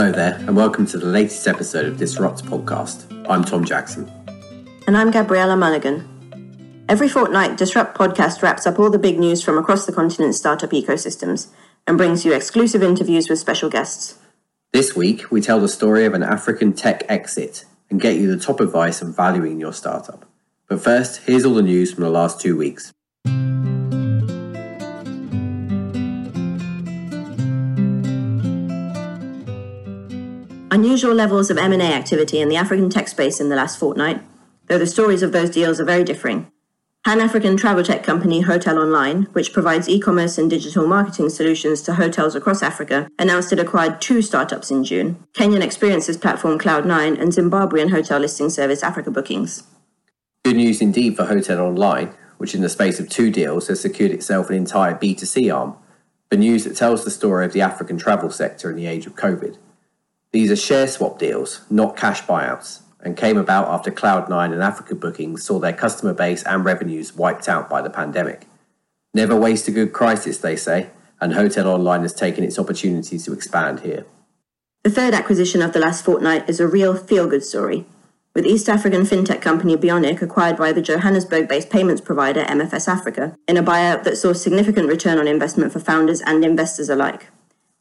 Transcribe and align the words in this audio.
Hello 0.00 0.12
there, 0.12 0.36
and 0.46 0.56
welcome 0.56 0.86
to 0.86 0.96
the 0.96 1.04
latest 1.04 1.46
episode 1.46 1.84
of 1.84 1.98
Disrupt 1.98 2.42
Podcast. 2.46 3.04
I'm 3.28 3.44
Tom 3.44 3.66
Jackson. 3.66 4.10
And 4.86 4.96
I'm 4.96 5.10
Gabriella 5.10 5.58
Mulligan. 5.58 6.86
Every 6.88 7.06
fortnight, 7.06 7.58
Disrupt 7.58 7.98
Podcast 7.98 8.40
wraps 8.40 8.66
up 8.66 8.78
all 8.78 8.88
the 8.88 8.98
big 8.98 9.18
news 9.18 9.42
from 9.42 9.58
across 9.58 9.84
the 9.84 9.92
continent's 9.92 10.38
startup 10.38 10.70
ecosystems 10.70 11.48
and 11.86 11.98
brings 11.98 12.24
you 12.24 12.32
exclusive 12.32 12.82
interviews 12.82 13.28
with 13.28 13.40
special 13.40 13.68
guests. 13.68 14.18
This 14.72 14.96
week, 14.96 15.30
we 15.30 15.42
tell 15.42 15.60
the 15.60 15.68
story 15.68 16.06
of 16.06 16.14
an 16.14 16.22
African 16.22 16.72
tech 16.72 17.04
exit 17.06 17.66
and 17.90 18.00
get 18.00 18.16
you 18.16 18.34
the 18.34 18.42
top 18.42 18.60
advice 18.60 19.02
on 19.02 19.12
valuing 19.12 19.60
your 19.60 19.74
startup. 19.74 20.24
But 20.66 20.80
first, 20.80 21.24
here's 21.26 21.44
all 21.44 21.52
the 21.52 21.60
news 21.60 21.92
from 21.92 22.04
the 22.04 22.10
last 22.10 22.40
two 22.40 22.56
weeks. 22.56 22.90
Unusual 30.72 31.14
levels 31.14 31.50
of 31.50 31.58
M&A 31.58 31.92
activity 31.92 32.40
in 32.40 32.48
the 32.48 32.54
African 32.54 32.88
tech 32.88 33.08
space 33.08 33.40
in 33.40 33.48
the 33.48 33.56
last 33.56 33.76
fortnight, 33.76 34.22
though 34.66 34.78
the 34.78 34.86
stories 34.86 35.20
of 35.20 35.32
those 35.32 35.50
deals 35.50 35.80
are 35.80 35.84
very 35.84 36.04
differing. 36.04 36.46
Pan-African 37.04 37.56
travel 37.56 37.82
tech 37.82 38.04
company 38.04 38.42
Hotel 38.42 38.78
Online, 38.78 39.22
which 39.32 39.52
provides 39.52 39.88
e-commerce 39.88 40.38
and 40.38 40.48
digital 40.48 40.86
marketing 40.86 41.28
solutions 41.28 41.82
to 41.82 41.94
hotels 41.94 42.36
across 42.36 42.62
Africa, 42.62 43.08
announced 43.18 43.52
it 43.52 43.58
acquired 43.58 44.00
two 44.00 44.22
startups 44.22 44.70
in 44.70 44.84
June, 44.84 45.16
Kenyan 45.32 45.60
experiences 45.60 46.16
platform 46.16 46.56
Cloud9 46.56 47.20
and 47.20 47.32
Zimbabwean 47.32 47.90
hotel 47.90 48.20
listing 48.20 48.48
service 48.48 48.84
Africa 48.84 49.10
Bookings. 49.10 49.64
Good 50.44 50.54
news 50.54 50.80
indeed 50.80 51.16
for 51.16 51.24
Hotel 51.24 51.58
Online, 51.58 52.14
which 52.38 52.54
in 52.54 52.62
the 52.62 52.68
space 52.68 53.00
of 53.00 53.08
two 53.08 53.32
deals 53.32 53.66
has 53.66 53.80
secured 53.80 54.12
itself 54.12 54.50
an 54.50 54.54
entire 54.54 54.94
B2C 54.94 55.52
arm, 55.52 55.74
the 56.28 56.36
news 56.36 56.62
that 56.62 56.76
tells 56.76 57.02
the 57.02 57.10
story 57.10 57.44
of 57.44 57.52
the 57.52 57.60
African 57.60 57.98
travel 57.98 58.30
sector 58.30 58.70
in 58.70 58.76
the 58.76 58.86
age 58.86 59.06
of 59.06 59.16
COVID. 59.16 59.56
These 60.32 60.50
are 60.52 60.56
share 60.56 60.86
swap 60.86 61.18
deals, 61.18 61.62
not 61.70 61.96
cash 61.96 62.22
buyouts, 62.22 62.82
and 63.00 63.16
came 63.16 63.36
about 63.36 63.68
after 63.68 63.90
Cloud9 63.90 64.52
and 64.52 64.62
Africa 64.62 64.94
Bookings 64.94 65.44
saw 65.44 65.58
their 65.58 65.72
customer 65.72 66.14
base 66.14 66.44
and 66.44 66.64
revenues 66.64 67.16
wiped 67.16 67.48
out 67.48 67.68
by 67.68 67.82
the 67.82 67.90
pandemic. 67.90 68.46
Never 69.12 69.34
waste 69.34 69.66
a 69.66 69.72
good 69.72 69.92
crisis, 69.92 70.38
they 70.38 70.54
say, 70.54 70.90
and 71.20 71.34
Hotel 71.34 71.66
Online 71.66 72.02
has 72.02 72.14
taken 72.14 72.44
its 72.44 72.58
opportunity 72.58 73.18
to 73.18 73.32
expand 73.32 73.80
here. 73.80 74.06
The 74.84 74.90
third 74.90 75.14
acquisition 75.14 75.62
of 75.62 75.72
the 75.72 75.80
last 75.80 76.04
fortnight 76.04 76.48
is 76.48 76.60
a 76.60 76.66
real 76.68 76.94
feel 76.94 77.26
good 77.26 77.44
story, 77.44 77.84
with 78.32 78.46
East 78.46 78.68
African 78.68 79.02
fintech 79.02 79.42
company 79.42 79.76
Beyonic 79.76 80.22
acquired 80.22 80.56
by 80.56 80.72
the 80.72 80.80
Johannesburg 80.80 81.48
based 81.48 81.70
payments 81.70 82.00
provider 82.00 82.42
MFS 82.42 82.86
Africa 82.86 83.36
in 83.48 83.56
a 83.56 83.62
buyout 83.62 84.04
that 84.04 84.16
saw 84.16 84.32
significant 84.32 84.88
return 84.88 85.18
on 85.18 85.26
investment 85.26 85.72
for 85.72 85.80
founders 85.80 86.20
and 86.20 86.44
investors 86.44 86.88
alike. 86.88 87.26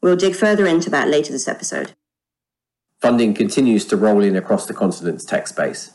We'll 0.02 0.16
dig 0.16 0.36
further 0.36 0.66
into 0.66 0.90
that 0.90 1.08
later 1.08 1.32
this 1.32 1.48
episode. 1.48 1.94
Funding 3.00 3.34
continues 3.34 3.86
to 3.86 3.96
roll 3.96 4.22
in 4.22 4.36
across 4.36 4.66
the 4.66 4.74
continent's 4.74 5.24
tech 5.24 5.48
space. 5.48 5.92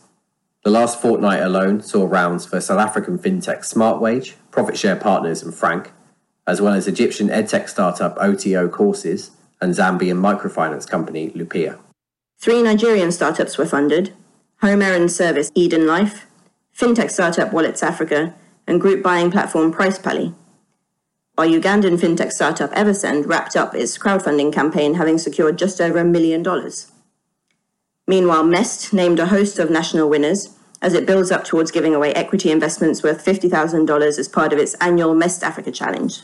The 0.64 0.70
last 0.70 1.02
fortnight 1.02 1.42
alone 1.42 1.82
saw 1.82 2.06
rounds 2.06 2.46
for 2.46 2.62
South 2.62 2.80
African 2.80 3.18
fintech 3.18 3.58
SmartWage, 3.58 4.32
Profit 4.50 4.78
Share 4.78 4.96
Partners, 4.96 5.42
and 5.42 5.54
Frank, 5.54 5.92
as 6.46 6.62
well 6.62 6.72
as 6.72 6.88
Egyptian 6.88 7.28
edtech 7.28 7.68
startup 7.68 8.16
OTO 8.18 8.68
Courses 8.68 9.32
and 9.60 9.74
Zambian 9.74 10.18
microfinance 10.18 10.88
company 10.88 11.28
Lupiya. 11.32 11.78
Three 12.38 12.62
Nigerian 12.62 13.12
startups 13.12 13.58
were 13.58 13.66
funded 13.66 14.14
home 14.62 14.80
errand 14.80 15.12
service 15.12 15.50
Eden 15.54 15.86
Life, 15.86 16.26
fintech 16.74 17.10
startup 17.10 17.52
Wallets 17.52 17.82
Africa, 17.82 18.34
and 18.66 18.80
group 18.80 19.02
buying 19.02 19.30
platform 19.30 19.74
PricePally. 19.74 20.32
While 21.34 21.48
Ugandan 21.48 21.98
fintech 21.98 22.30
startup 22.30 22.70
Eversend 22.70 23.26
wrapped 23.26 23.56
up 23.56 23.74
its 23.74 23.98
crowdfunding 23.98 24.54
campaign 24.54 24.94
having 24.94 25.18
secured 25.18 25.58
just 25.58 25.82
over 25.82 25.98
a 25.98 26.04
million 26.04 26.42
dollars. 26.42 26.90
Meanwhile, 28.06 28.44
Mest 28.44 28.92
named 28.92 29.18
a 29.18 29.26
host 29.26 29.58
of 29.58 29.70
national 29.70 30.10
winners 30.10 30.50
as 30.82 30.92
it 30.92 31.06
builds 31.06 31.30
up 31.30 31.44
towards 31.44 31.70
giving 31.70 31.94
away 31.94 32.12
equity 32.12 32.50
investments 32.50 33.02
worth 33.02 33.24
$50,000 33.24 34.18
as 34.18 34.28
part 34.28 34.52
of 34.52 34.58
its 34.58 34.74
annual 34.74 35.14
Mest 35.14 35.42
Africa 35.42 35.72
Challenge. 35.72 36.20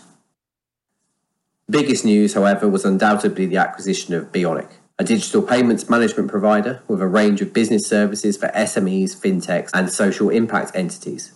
Biggest 1.70 2.04
news, 2.04 2.34
however, 2.34 2.68
was 2.68 2.84
undoubtedly 2.84 3.46
the 3.46 3.56
acquisition 3.56 4.12
of 4.12 4.30
Beyonic, 4.30 4.68
a 4.98 5.04
digital 5.04 5.40
payments 5.40 5.88
management 5.88 6.28
provider 6.30 6.82
with 6.86 7.00
a 7.00 7.06
range 7.06 7.40
of 7.40 7.54
business 7.54 7.86
services 7.86 8.36
for 8.36 8.48
SMEs, 8.48 9.16
fintechs, 9.16 9.70
and 9.72 9.88
social 9.88 10.28
impact 10.28 10.72
entities. 10.74 11.32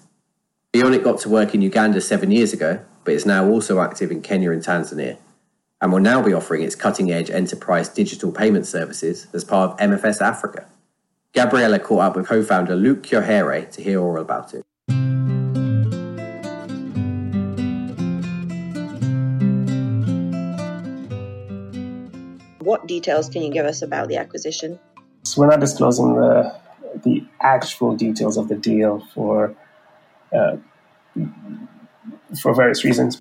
Beyonic 0.75 1.04
got 1.04 1.21
to 1.21 1.31
work 1.31 1.54
in 1.54 1.62
Uganda 1.62 2.00
seven 2.03 2.31
years 2.31 2.53
ago, 2.53 2.84
but 3.04 3.15
is 3.15 3.25
now 3.25 3.49
also 3.49 3.81
active 3.81 4.10
in 4.10 4.21
Kenya 4.21 4.50
and 4.50 4.62
Tanzania 4.62 5.16
and 5.84 5.93
will 5.93 6.00
now 6.00 6.22
be 6.22 6.33
offering 6.33 6.62
its 6.62 6.75
cutting 6.75 7.12
edge 7.12 7.28
enterprise 7.28 7.91
digital 7.91 8.33
payment 8.33 8.67
services 8.67 9.27
as 9.34 9.45
part 9.45 9.72
of 9.72 9.77
MFS 9.77 10.22
Africa. 10.22 10.67
Gabriella 11.34 11.78
caught 11.78 12.00
up 12.00 12.17
with 12.17 12.27
co 12.27 12.43
founder 12.43 12.75
Luke 12.75 13.03
Kyohere 13.03 13.71
to 13.71 13.83
hear 13.83 14.00
all 14.00 14.17
about 14.17 14.55
it. 14.55 14.65
What 22.61 22.89
details 22.89 23.28
can 23.28 23.43
you 23.43 23.53
give 23.53 23.66
us 23.66 23.83
about 23.83 24.09
the 24.09 24.16
acquisition? 24.16 24.81
So 25.25 25.43
we're 25.43 25.51
not 25.51 25.61
disclosing 25.61 26.15
the 26.15 26.59
the 27.05 27.27
actual 27.43 27.95
details 27.95 28.39
of 28.39 28.49
the 28.49 28.56
deal 28.56 29.06
for 29.12 29.55
uh, 30.34 30.56
for 32.41 32.55
various 32.55 32.84
reasons 32.84 33.21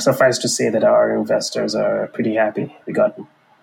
suffice 0.00 0.38
to 0.38 0.48
say 0.48 0.70
that 0.70 0.84
our 0.84 1.14
investors 1.14 1.74
are 1.74 2.08
pretty 2.08 2.34
happy. 2.34 2.74
We 2.86 2.92
got 2.92 3.18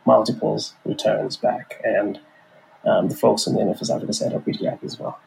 multiples 0.05 0.73
returns 0.85 1.37
back, 1.37 1.81
and 1.83 2.19
um, 2.85 3.09
the 3.09 3.15
folks 3.15 3.47
in 3.47 3.55
the 3.55 3.61
MFS 3.61 3.95
Africa 3.95 4.13
side 4.13 4.33
are 4.33 4.39
pretty 4.39 4.65
happy 4.65 4.85
as 4.85 4.99
well. 4.99 5.19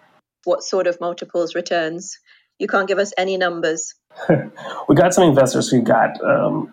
What 0.44 0.62
sort 0.62 0.86
of 0.86 1.00
multiples 1.00 1.54
returns? 1.54 2.18
You 2.58 2.66
can't 2.66 2.88
give 2.88 2.98
us 2.98 3.12
any 3.16 3.36
numbers. 3.36 3.94
we 4.88 4.94
got 4.94 5.14
some 5.14 5.24
investors 5.24 5.68
who 5.68 5.82
got 5.82 6.22
um, 6.24 6.72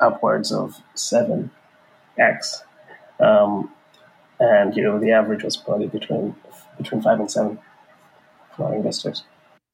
upwards 0.00 0.52
of 0.52 0.80
seven 0.94 1.50
x, 2.18 2.62
um, 3.20 3.70
and 4.40 4.76
you 4.76 4.82
know 4.82 4.98
the 4.98 5.12
average 5.12 5.44
was 5.44 5.56
probably 5.56 5.88
between 5.88 6.34
between 6.76 7.02
five 7.02 7.20
and 7.20 7.30
seven 7.30 7.58
for 8.56 8.66
our 8.66 8.74
investors. 8.74 9.24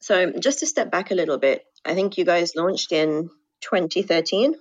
So 0.01 0.33
just 0.33 0.59
to 0.59 0.67
step 0.67 0.91
back 0.91 1.11
a 1.11 1.15
little 1.15 1.39
bit, 1.39 1.65
I 1.85 1.95
think 1.95 2.19
you 2.19 2.25
guys 2.25 2.55
launched 2.57 2.93
in 2.93 3.31
2013? 3.65 4.55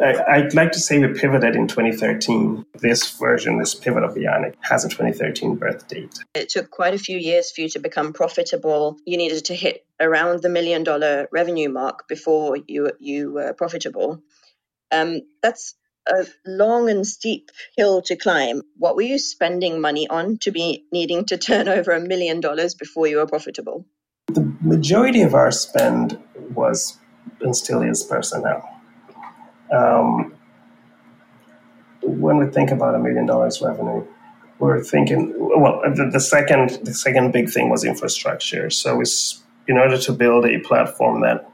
I, 0.00 0.42
would 0.42 0.54
like 0.54 0.72
to 0.72 0.80
say 0.80 0.98
we 0.98 1.12
pivoted 1.18 1.56
in 1.56 1.68
2013. 1.68 2.66
This 2.74 3.10
version, 3.18 3.58
this 3.58 3.74
pivot 3.74 4.02
of 4.02 4.14
Beyonic, 4.14 4.54
has 4.60 4.84
a 4.84 4.88
2013 4.88 5.56
birth 5.56 5.88
date. 5.88 6.18
It 6.34 6.50
took 6.50 6.70
quite 6.70 6.94
a 6.94 6.98
few 6.98 7.18
years 7.18 7.50
for 7.50 7.62
you 7.62 7.68
to 7.70 7.78
become 7.78 8.12
profitable. 8.12 8.98
You 9.06 9.16
needed 9.16 9.46
to 9.46 9.54
hit 9.54 9.86
around 10.00 10.42
the 10.42 10.48
million 10.48 10.84
dollar 10.84 11.28
revenue 11.32 11.68
mark 11.68 12.08
before 12.08 12.58
you 12.68 12.92
you 12.98 13.32
were 13.32 13.54
profitable. 13.54 14.22
Um, 14.92 15.22
that's 15.42 15.74
a 16.08 16.26
long 16.46 16.88
and 16.90 17.06
steep 17.06 17.50
hill 17.76 18.02
to 18.02 18.16
climb. 18.16 18.62
What 18.76 18.96
were 18.96 19.02
you 19.02 19.18
spending 19.18 19.80
money 19.80 20.06
on 20.08 20.38
to 20.42 20.50
be 20.50 20.84
needing 20.92 21.24
to 21.26 21.38
turn 21.38 21.68
over 21.76 21.92
a 21.92 22.00
million 22.00 22.40
dollars 22.40 22.74
before 22.74 23.06
you 23.06 23.16
were 23.16 23.26
profitable? 23.26 23.86
The 24.28 24.52
majority 24.60 25.22
of 25.22 25.34
our 25.34 25.50
spend 25.52 26.18
was 26.52 26.98
and 27.40 27.54
personnel. 28.08 28.68
Um, 29.72 30.34
when 32.02 32.38
we 32.38 32.46
think 32.46 32.70
about 32.70 32.94
a 32.94 32.98
million 32.98 33.26
dollars 33.26 33.60
revenue, 33.60 34.06
we're 34.58 34.82
thinking 34.82 35.34
well. 35.36 35.82
The, 35.94 36.08
the, 36.10 36.20
second 36.20 36.78
the 36.84 36.94
second 36.94 37.32
big 37.32 37.50
thing 37.50 37.68
was 37.68 37.84
infrastructure. 37.84 38.70
So 38.70 39.00
it's 39.00 39.42
in 39.66 39.76
order 39.76 39.98
to 39.98 40.12
build 40.12 40.46
a 40.46 40.60
platform 40.60 41.20
that 41.22 41.50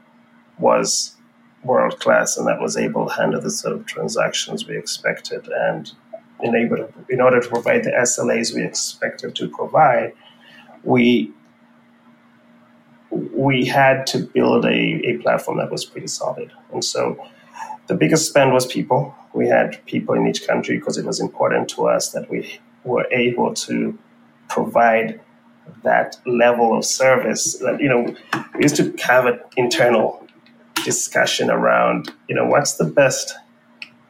was 0.59 1.15
world 1.63 1.99
class 1.99 2.37
and 2.37 2.47
that 2.47 2.59
was 2.59 2.77
able 2.77 3.07
to 3.07 3.13
handle 3.13 3.41
the 3.41 3.49
sort 3.49 3.73
of 3.73 3.85
transactions 3.85 4.67
we 4.67 4.77
expected, 4.77 5.47
and 5.47 5.91
in 6.41 6.55
able 6.55 6.77
to, 6.77 6.93
in 7.09 7.19
order 7.19 7.41
to 7.41 7.49
provide 7.49 7.83
the 7.83 7.91
SLAs 7.91 8.53
we 8.53 8.63
expected 8.63 9.35
to 9.35 9.49
provide, 9.49 10.13
we 10.83 11.31
we 13.13 13.65
had 13.65 14.07
to 14.07 14.19
build 14.19 14.65
a, 14.65 14.69
a 14.69 15.17
platform 15.17 15.57
that 15.57 15.71
was 15.71 15.85
pretty 15.85 16.07
solid. 16.07 16.51
And 16.71 16.83
so 16.83 17.23
the 17.87 17.95
biggest 17.95 18.27
spend 18.27 18.53
was 18.53 18.65
people. 18.65 19.15
We 19.33 19.47
had 19.47 19.83
people 19.85 20.15
in 20.15 20.27
each 20.27 20.47
country 20.47 20.77
because 20.77 20.97
it 20.97 21.05
was 21.05 21.19
important 21.19 21.69
to 21.69 21.87
us 21.87 22.11
that 22.11 22.29
we 22.29 22.59
were 22.83 23.07
able 23.11 23.53
to 23.53 23.97
provide 24.49 25.19
that 25.83 26.17
level 26.25 26.77
of 26.77 26.85
service. 26.85 27.55
That, 27.59 27.79
you 27.81 27.89
know, 27.89 28.15
we 28.55 28.63
used 28.63 28.75
to 28.77 28.93
have 29.03 29.25
an 29.25 29.39
internal 29.57 30.25
discussion 30.83 31.49
around, 31.49 32.11
you 32.27 32.35
know, 32.35 32.45
what's 32.45 32.75
the 32.75 32.85
best 32.85 33.35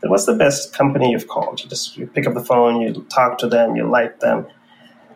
what's 0.06 0.26
the 0.26 0.36
best 0.36 0.74
company 0.74 1.12
you've 1.12 1.28
called? 1.28 1.62
You 1.64 1.70
just 1.70 1.96
you 1.98 2.08
pick 2.08 2.28
up 2.28 2.34
the 2.34 2.44
phone, 2.44 2.82
you 2.82 3.06
talk 3.10 3.38
to 3.40 3.48
them, 3.48 3.76
you 3.76 3.90
like 3.90 4.20
them. 4.20 4.48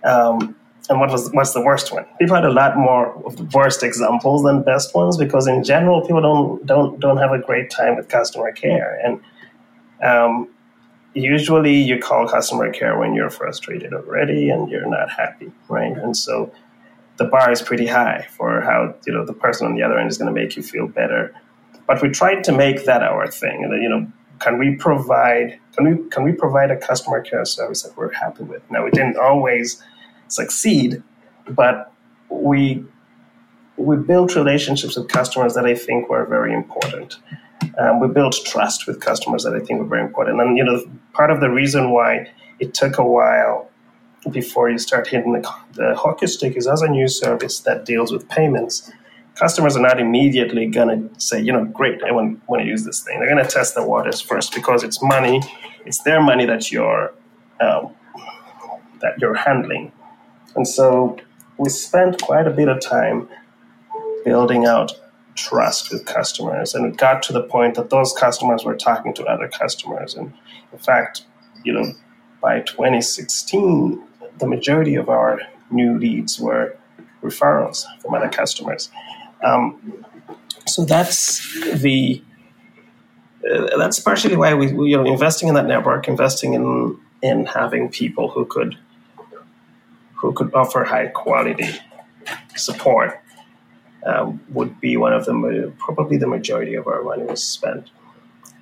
Um, 0.03 0.55
and 0.89 0.99
what 0.99 1.11
was 1.11 1.29
what's 1.33 1.53
the 1.53 1.61
worst 1.61 1.91
one? 1.91 2.05
People 2.19 2.35
had 2.35 2.45
a 2.45 2.51
lot 2.51 2.77
more 2.77 3.13
of 3.25 3.37
the 3.37 3.43
worst 3.53 3.83
examples 3.83 4.43
than 4.43 4.63
best 4.63 4.95
ones 4.95 5.17
because 5.17 5.47
in 5.47 5.63
general 5.63 6.01
people 6.01 6.21
don't 6.21 6.65
don't 6.65 6.99
don't 6.99 7.17
have 7.17 7.31
a 7.31 7.39
great 7.39 7.69
time 7.69 7.95
with 7.97 8.07
customer 8.07 8.51
care 8.51 8.99
and 9.03 9.19
um, 10.01 10.49
usually 11.13 11.75
you 11.75 11.99
call 11.99 12.27
customer 12.27 12.71
care 12.71 12.97
when 12.97 13.13
you're 13.13 13.29
frustrated 13.29 13.93
already 13.93 14.49
and 14.49 14.69
you're 14.69 14.87
not 14.87 15.09
happy, 15.09 15.51
right? 15.67 15.97
And 15.97 16.15
so 16.15 16.51
the 17.17 17.25
bar 17.25 17.51
is 17.51 17.61
pretty 17.61 17.87
high 17.87 18.27
for 18.37 18.61
how 18.61 18.95
you 19.05 19.13
know 19.13 19.25
the 19.25 19.33
person 19.33 19.67
on 19.67 19.75
the 19.75 19.81
other 19.81 19.97
end 19.97 20.09
is 20.09 20.17
going 20.17 20.33
to 20.33 20.39
make 20.39 20.55
you 20.55 20.63
feel 20.63 20.87
better. 20.87 21.33
But 21.87 22.01
we 22.01 22.09
tried 22.09 22.43
to 22.45 22.51
make 22.51 22.85
that 22.85 23.01
our 23.01 23.27
thing, 23.27 23.63
and 23.63 23.81
you 23.81 23.89
know, 23.89 24.07
can 24.39 24.59
we 24.59 24.75
provide 24.75 25.59
can 25.75 25.85
we 25.85 26.09
can 26.09 26.23
we 26.23 26.31
provide 26.31 26.69
a 26.71 26.77
customer 26.77 27.21
care 27.21 27.45
service 27.45 27.83
that 27.83 27.97
we're 27.97 28.13
happy 28.13 28.43
with? 28.43 28.61
Now 28.69 28.85
we 28.85 28.91
didn't 28.91 29.17
always 29.17 29.81
succeed, 30.27 31.03
but 31.49 31.91
we 32.29 32.83
we 33.77 33.95
built 33.95 34.35
relationships 34.35 34.97
with 34.97 35.07
customers 35.07 35.53
that 35.53 35.65
I 35.65 35.75
think 35.75 36.09
were 36.09 36.25
very 36.25 36.53
important. 36.53 37.17
Um, 37.77 37.99
we 37.99 38.07
built 38.07 38.35
trust 38.43 38.87
with 38.87 38.99
customers 38.99 39.43
that 39.43 39.53
I 39.53 39.59
think 39.59 39.79
were 39.79 39.85
very 39.85 40.01
important. 40.01 40.41
And 40.41 40.57
you 40.57 40.63
know, 40.63 40.83
part 41.13 41.29
of 41.29 41.41
the 41.41 41.49
reason 41.49 41.91
why 41.91 42.31
it 42.59 42.73
took 42.73 42.97
a 42.97 43.03
while 43.03 43.69
before 44.31 44.69
you 44.69 44.77
start 44.77 45.07
hitting 45.07 45.33
the, 45.33 45.53
the 45.73 45.95
hockey 45.95 46.27
stick 46.27 46.57
is 46.57 46.67
as 46.67 46.81
a 46.81 46.87
new 46.87 47.07
service 47.07 47.59
that 47.61 47.85
deals 47.85 48.11
with 48.11 48.27
payments, 48.29 48.91
customers 49.35 49.77
are 49.77 49.81
not 49.81 49.99
immediately 49.99 50.67
going 50.67 51.09
to 51.09 51.19
say, 51.19 51.39
you 51.39 51.53
know, 51.53 51.65
great, 51.65 52.03
I 52.03 52.11
want, 52.11 52.41
want 52.49 52.61
to 52.61 52.67
use 52.67 52.83
this 52.83 53.03
thing. 53.03 53.19
They're 53.19 53.29
going 53.29 53.43
to 53.43 53.49
test 53.49 53.75
the 53.75 53.85
waters 53.85 54.19
first 54.19 54.53
because 54.53 54.83
it's 54.83 55.01
money, 55.01 55.41
it's 55.85 56.01
their 56.01 56.21
money 56.21 56.45
that 56.45 56.71
you're 56.71 57.13
um, 57.59 57.93
that 59.01 59.19
you're 59.19 59.35
handling. 59.35 59.91
And 60.57 60.67
so 60.67 61.17
we 61.57 61.69
spent 61.69 62.21
quite 62.21 62.47
a 62.47 62.51
bit 62.51 62.67
of 62.67 62.81
time 62.81 63.29
building 64.25 64.65
out 64.65 64.91
trust 65.35 65.91
with 65.91 66.05
customers. 66.05 66.73
And 66.73 66.85
it 66.85 66.97
got 66.97 67.23
to 67.23 67.33
the 67.33 67.43
point 67.43 67.75
that 67.75 67.89
those 67.91 68.11
customers 68.11 68.65
were 68.65 68.75
talking 68.75 69.13
to 69.13 69.23
other 69.25 69.47
customers. 69.47 70.15
And 70.15 70.33
in 70.73 70.79
fact, 70.79 71.23
you 71.63 71.71
know, 71.71 71.93
by 72.41 72.61
2016, 72.61 74.03
the 74.39 74.47
majority 74.47 74.95
of 74.95 75.09
our 75.09 75.39
new 75.71 75.97
leads 75.97 76.39
were 76.39 76.75
referrals 77.21 77.85
from 78.01 78.15
other 78.15 78.29
customers. 78.29 78.89
Um, 79.43 80.05
so 80.65 80.85
that's 80.85 81.53
the 81.81 82.21
uh, 83.49 83.77
that's 83.77 83.99
partially 83.99 84.35
why 84.35 84.53
we, 84.53 84.73
we, 84.73 84.89
you 84.89 84.97
know 84.97 85.05
investing 85.05 85.47
in 85.47 85.55
that 85.55 85.67
network, 85.67 86.07
investing 86.07 86.53
in 86.53 86.99
in 87.21 87.45
having 87.45 87.89
people 87.89 88.29
who 88.29 88.45
could 88.45 88.77
who 90.17 90.33
could 90.33 90.53
offer 90.53 90.83
high 90.83 91.07
quality 91.07 91.69
support 92.55 93.21
um, 94.05 94.41
would 94.49 94.79
be 94.79 94.97
one 94.97 95.13
of 95.13 95.25
the 95.25 95.73
probably 95.77 96.17
the 96.17 96.27
majority 96.27 96.75
of 96.75 96.87
our 96.87 97.03
money 97.03 97.23
was 97.23 97.43
spent. 97.43 97.89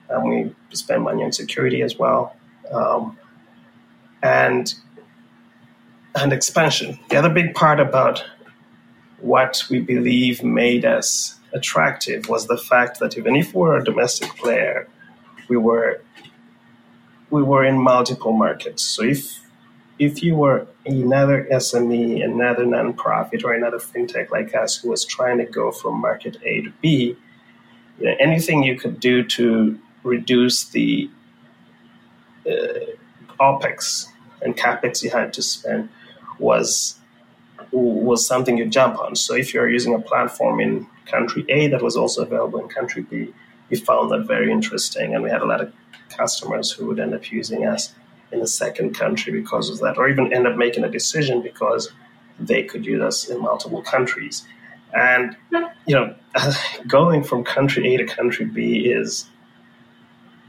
And 0.10 0.30
we 0.30 0.56
spend 0.76 1.04
money 1.04 1.24
on 1.24 1.32
security 1.32 1.82
as 1.82 1.98
well, 1.98 2.36
um, 2.72 3.18
and 4.22 4.74
and 6.16 6.32
expansion. 6.32 7.00
The 7.10 7.18
other 7.18 7.30
big 7.30 7.56
part 7.56 7.80
about 7.80 8.24
what 9.20 9.64
we 9.70 9.80
believe 9.80 10.44
made 10.44 10.86
us 10.86 11.40
attractive 11.54 12.30
was 12.30 12.48
the 12.48 12.58
fact 12.58 13.00
that 13.00 13.18
even 13.18 13.36
if 13.36 13.54
we 13.54 13.62
were 13.62 13.78
a 13.78 13.84
domestic 13.84 14.30
player, 14.36 14.88
we 15.50 15.58
were 15.58 16.02
we 17.32 17.42
were 17.42 17.66
in 17.66 17.80
multiple 17.80 18.34
markets. 18.34 18.84
So 18.84 19.04
if 19.04 19.45
if 19.98 20.22
you 20.22 20.36
were 20.36 20.68
another 20.86 21.48
SME, 21.52 22.24
another 22.24 22.66
nonprofit, 22.66 23.44
or 23.44 23.54
another 23.54 23.78
fintech 23.80 24.30
like 24.30 24.54
us 24.54 24.76
who 24.76 24.90
was 24.90 25.06
trying 25.06 25.38
to 25.38 25.46
go 25.46 25.72
from 25.72 26.02
market 26.02 26.38
A 26.44 26.62
to 26.62 26.72
B, 26.82 27.16
you 28.00 28.06
know, 28.06 28.16
anything 28.20 28.64
you 28.64 28.78
could 28.78 29.00
do 29.00 29.24
to 29.24 29.80
reduce 30.04 30.66
the 30.66 31.10
uh, 32.46 32.92
OPEX 33.40 34.08
and 34.42 34.56
CAPEX 34.56 35.02
you 35.02 35.10
had 35.10 35.34
to 35.34 35.42
spend 35.42 35.90
was 36.40 37.00
was 37.72 38.26
something 38.26 38.58
you 38.58 38.66
jump 38.66 39.00
on. 39.00 39.16
So 39.16 39.34
if 39.34 39.54
you're 39.54 39.70
using 39.70 39.94
a 39.96 40.00
platform 40.00 40.60
in 40.60 40.88
country 41.06 41.46
A 41.50 41.68
that 41.68 41.82
was 41.82 41.98
also 41.98 42.24
available 42.24 42.60
in 42.60 42.68
country 42.68 43.02
B, 43.02 43.34
we 43.70 43.78
found 43.78 44.12
that 44.12 44.28
very 44.28 44.52
interesting, 44.52 45.14
and 45.14 45.24
we 45.24 45.30
had 45.30 45.42
a 45.42 45.46
lot 45.46 45.62
of 45.62 45.74
customers 46.10 46.72
who 46.72 46.86
would 46.88 47.00
end 47.00 47.14
up 47.14 47.32
using 47.32 47.66
us 47.66 47.94
in 48.32 48.42
a 48.42 48.48
second 48.48 48.96
country 48.96 49.32
because 49.32 49.70
of 49.70 49.80
that, 49.80 49.98
or 49.98 50.10
even 50.10 50.34
end 50.34 50.48
up 50.48 50.56
making 50.56 50.84
a 50.84 50.90
decision 50.90 51.42
because 51.42 51.92
they 52.40 52.64
could 52.64 52.86
use 52.86 53.02
us 53.02 53.30
in 53.30 53.42
multiple 53.42 53.82
countries. 53.82 54.46
And 54.94 55.36
you 55.86 55.96
know, 55.96 56.16
going 56.88 57.24
from 57.24 57.44
country 57.44 57.94
A 57.94 57.98
to 57.98 58.06
country 58.06 58.46
B 58.46 58.88
is 58.88 59.30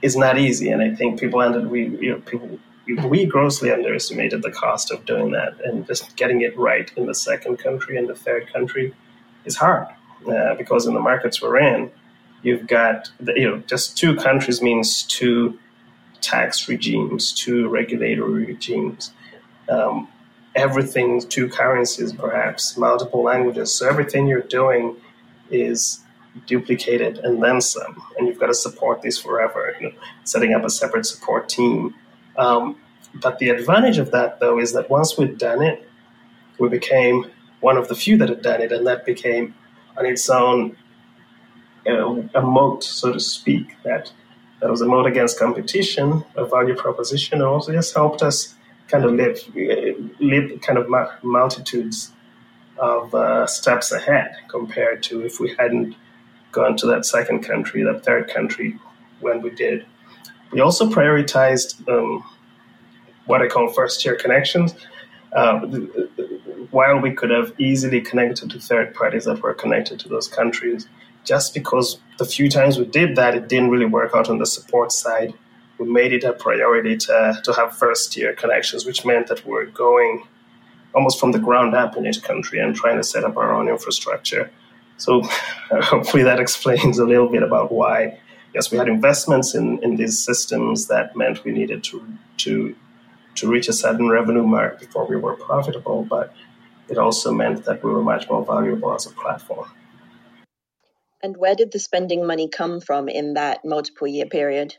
is 0.02 0.17
not 0.17 0.38
easy, 0.38 0.70
and 0.70 0.82
I 0.82 0.94
think 0.94 1.20
people 1.20 1.43
ended 1.43 1.70
we 1.70 1.88
you 1.88 2.12
know 2.12 2.20
people 2.20 2.58
we 3.08 3.26
grossly 3.26 3.73
underestimated 3.73 4.43
the 4.43 4.50
cost 4.50 4.93
of 4.93 5.05
doing 5.05 5.32
that, 5.32 5.55
and 5.64 5.87
just 5.87 6.17
getting 6.17 6.43
it 6.43 6.56
right 6.56 6.90
in 6.96 7.06
the 7.06 7.14
second 7.14 7.58
country 7.58 7.96
and 7.96 8.08
the 8.08 8.14
third 8.14 8.52
country 8.52 8.94
is 9.44 9.56
hard 9.56 9.88
uh, 10.29 10.55
because 10.55 10.87
in 10.87 10.94
the 10.94 11.00
markets 11.00 11.43
we're 11.43 11.58
in, 11.58 11.90
you've 12.43 12.67
got 12.67 13.11
you 13.34 13.49
know 13.49 13.58
just 13.67 13.96
two 13.96 14.14
countries 14.17 14.62
means 14.62 15.02
two 15.05 15.58
tax 16.26 16.69
regimes, 16.69 17.32
to 17.32 17.69
regulatory 17.69 18.44
regimes, 18.46 19.12
um, 19.69 20.08
everything, 20.55 21.20
two 21.20 21.49
currencies, 21.49 22.12
perhaps 22.12 22.76
multiple 22.76 23.23
languages. 23.23 23.73
So 23.75 23.88
everything 23.88 24.26
you're 24.26 24.40
doing 24.61 24.96
is 25.50 26.00
duplicated 26.46 27.19
and 27.19 27.43
then 27.43 27.61
some, 27.61 28.02
and 28.17 28.26
you've 28.26 28.38
got 28.38 28.49
to 28.49 28.55
support 28.55 29.02
this 29.02 29.19
forever. 29.19 29.75
You 29.81 29.90
know, 29.90 29.96
setting 30.25 30.52
up 30.55 30.64
a 30.64 30.70
separate 30.70 31.06
support 31.06 31.49
team. 31.49 31.94
Um, 32.37 32.76
but 33.14 33.38
the 33.38 33.49
advantage 33.50 33.99
of 33.99 34.11
that, 34.11 34.40
though, 34.40 34.58
is 34.58 34.72
that 34.72 34.90
once 34.90 35.17
we'd 35.17 35.38
done 35.38 35.62
it, 35.62 35.88
we 36.58 36.69
became 36.69 37.31
one 37.61 37.76
of 37.76 37.88
the 37.88 37.94
few 37.94 38.17
that 38.19 38.29
had 38.29 38.43
done 38.43 38.61
it, 38.61 38.72
and 38.72 38.87
that 38.87 39.06
became 39.06 39.55
on 39.96 40.05
its 40.05 40.29
own 40.29 40.76
a 41.87 42.43
moat, 42.43 42.82
so 42.82 43.12
to 43.12 43.20
speak, 43.20 43.76
that 43.84 44.12
that 44.61 44.70
was 44.70 44.81
a 44.81 44.87
moat 44.87 45.06
against 45.06 45.38
competition, 45.38 46.25
a 46.37 46.47
value 46.47 46.75
proposition, 46.75 47.35
and 47.35 47.44
also 47.44 47.73
just 47.73 47.94
helped 47.94 48.23
us 48.23 48.55
kind 48.88 49.05
of 49.05 49.12
live, 49.12 49.38
live 50.20 50.61
kind 50.61 50.79
of 50.79 50.88
multitudes 51.22 52.13
of 52.79 53.15
uh, 53.15 53.46
steps 53.46 53.93
ahead 53.93 54.32
compared 54.48 55.03
to 55.03 55.25
if 55.25 55.41
we 55.41 55.55
hadn't 55.58 55.94
gone 56.53 56.77
to 56.77 56.86
that 56.86 57.05
second 57.05 57.43
country, 57.43 57.82
that 57.82 58.05
third 58.05 58.29
country 58.29 58.79
when 59.20 59.43
we 59.43 59.51
did. 59.51 59.84
We 60.53 60.60
also 60.60 60.89
prioritized 60.89 61.86
um, 61.89 62.25
what 63.27 63.43
I 63.43 63.48
call 63.48 63.69
first 63.69 64.01
tier 64.01 64.17
connections. 64.17 64.75
Uh, 65.32 65.58
while 66.70 66.98
we 66.98 67.13
could 67.13 67.31
have 67.31 67.53
easily 67.58 68.01
connected 68.01 68.51
to 68.51 68.58
third 68.58 68.94
parties 68.94 69.25
that 69.25 69.43
were 69.43 69.53
connected 69.53 70.01
to 70.01 70.08
those 70.08 70.29
countries, 70.29 70.89
just 71.27 71.53
because 71.53 71.99
the 72.19 72.25
few 72.25 72.49
times 72.49 72.79
we 72.79 72.87
did 72.87 73.17
that, 73.17 73.35
it 73.35 73.49
didn't 73.49 73.71
really 73.71 73.87
work 73.87 74.13
out 74.15 74.31
on 74.31 74.39
the 74.39 74.47
support 74.47 74.93
side. 74.93 75.35
We 75.79 75.87
made 75.87 76.13
it 76.13 76.25
a 76.25 76.33
priority 76.33 76.97
to, 76.97 77.41
to 77.45 77.53
have 77.53 77.77
first 77.77 78.13
tier 78.13 78.33
connections, 78.33 78.87
which 78.87 79.05
meant 79.05 79.27
that 79.27 79.45
we 79.45 79.53
were 79.53 79.67
going 79.67 80.27
almost 80.95 81.21
from 81.21 81.33
the 81.33 81.39
ground 81.39 81.75
up 81.75 81.97
in 81.97 82.06
each 82.06 82.23
country 82.23 82.59
and 82.59 82.75
trying 82.75 82.97
to 82.97 83.05
set 83.05 83.25
up 83.25 83.37
our 83.37 83.53
own 83.53 83.69
infrastructure. 83.69 84.51
So 84.97 85.23
hopefully 85.71 86.23
that 86.23 86.41
explains 86.41 86.99
a 86.99 87.05
little 87.05 87.29
bit 87.29 87.43
about 87.43 87.71
why, 87.71 88.19
yes, 88.55 88.71
we 88.71 88.79
had 88.79 88.89
investments 88.89 89.55
in, 89.55 89.83
in 89.83 89.97
these 89.97 90.19
systems 90.19 90.87
that 90.87 91.15
meant 91.15 91.45
we 91.45 91.53
needed 91.53 91.85
to, 91.85 92.06
to, 92.39 92.75
to 93.35 93.51
reach 93.51 93.69
a 93.69 93.75
certain 93.75 94.09
revenue 94.09 94.47
mark 94.47 94.81
before 94.81 95.06
we 95.06 95.17
were 95.17 95.35
profitable, 95.35 96.06
but 96.09 96.33
it 96.89 96.97
also 96.97 97.33
meant 97.33 97.65
that 97.65 97.83
we 97.85 97.91
were 97.91 98.03
much 98.03 98.31
more 98.31 98.45
valuable 98.47 98.95
as 98.95 99.05
a 99.05 99.11
platform. 99.11 99.69
And 101.23 101.37
where 101.37 101.55
did 101.55 101.73
the 101.73 101.79
spending 101.79 102.27
money 102.27 102.49
come 102.49 102.81
from 102.81 103.08
in 103.08 103.35
that 103.35 103.65
multiple 103.65 104.06
year 104.06 104.27
period? 104.27 104.77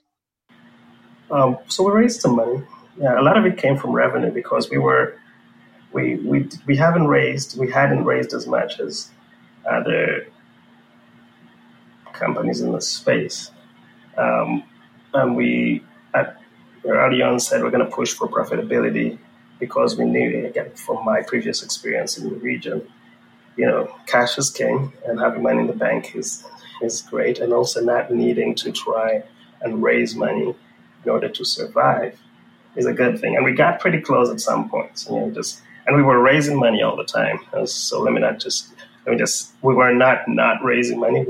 Um, 1.32 1.58
so 1.67 1.84
we 1.84 1.91
raised 1.91 2.22
some 2.22 2.36
money. 2.36 2.63
Yeah, 3.00 3.20
a 3.20 3.24
lot 3.24 3.38
of 3.38 3.46
it 3.46 3.58
came 3.58 3.77
from 3.77 3.91
revenue 3.91 4.32
because 4.32 4.70
we 4.70 4.77
were 4.77 5.20
we 5.91 6.15
we 6.15 6.50
we 6.65 6.75
haven't 6.75 7.08
raised 7.08 7.58
we 7.60 7.72
hadn't 7.72 8.06
raised 8.06 8.34
as 8.34 8.48
much 8.48 8.79
as 8.79 9.10
other 9.70 10.27
companies 12.13 12.62
in 12.62 12.72
the 12.72 12.82
space, 12.82 13.51
um, 14.17 14.63
and 15.13 15.36
we 15.36 15.84
at 16.13 16.38
early 16.86 17.22
on 17.22 17.39
said 17.39 17.62
we're 17.62 17.72
going 17.72 17.86
to 17.86 17.91
push 17.91 18.13
for 18.13 18.27
profitability 18.27 19.17
because 19.60 19.98
we 19.98 20.06
knew 20.06 20.46
again 20.46 20.72
from 20.72 21.03
my 21.03 21.22
previous 21.22 21.62
experience 21.63 22.17
in 22.17 22.29
the 22.29 22.36
region 22.36 22.88
you 23.57 23.65
know, 23.65 23.93
cash 24.05 24.37
is 24.37 24.49
king, 24.49 24.93
and 25.05 25.19
having 25.19 25.43
money 25.43 25.59
in 25.59 25.67
the 25.67 25.73
bank 25.73 26.15
is 26.15 26.45
is 26.81 27.01
great, 27.01 27.39
and 27.39 27.53
also 27.53 27.81
not 27.81 28.11
needing 28.11 28.55
to 28.55 28.71
try 28.71 29.23
and 29.61 29.81
raise 29.81 30.15
money 30.15 30.55
in 31.03 31.09
order 31.09 31.27
to 31.27 31.43
survive 31.43 32.19
is 32.75 32.85
a 32.85 32.93
good 32.93 33.19
thing. 33.19 33.35
And 33.35 33.43
we 33.43 33.53
got 33.53 33.79
pretty 33.79 33.99
close 33.99 34.29
at 34.29 34.39
some 34.39 34.69
points, 34.69 35.07
you 35.09 35.15
know, 35.15 35.31
just 35.31 35.61
and 35.87 35.95
we 35.95 36.03
were 36.03 36.21
raising 36.21 36.59
money 36.59 36.83
all 36.83 36.95
the 36.95 37.05
time. 37.05 37.39
Uh, 37.53 37.65
so 37.65 38.01
let 38.01 38.13
me 38.13 38.19
not 38.19 38.39
just 38.39 38.69
let 39.05 39.13
me 39.13 39.17
just 39.17 39.51
we 39.61 39.73
were 39.73 39.93
not 39.93 40.27
not 40.27 40.63
raising 40.63 40.99
money, 40.99 41.25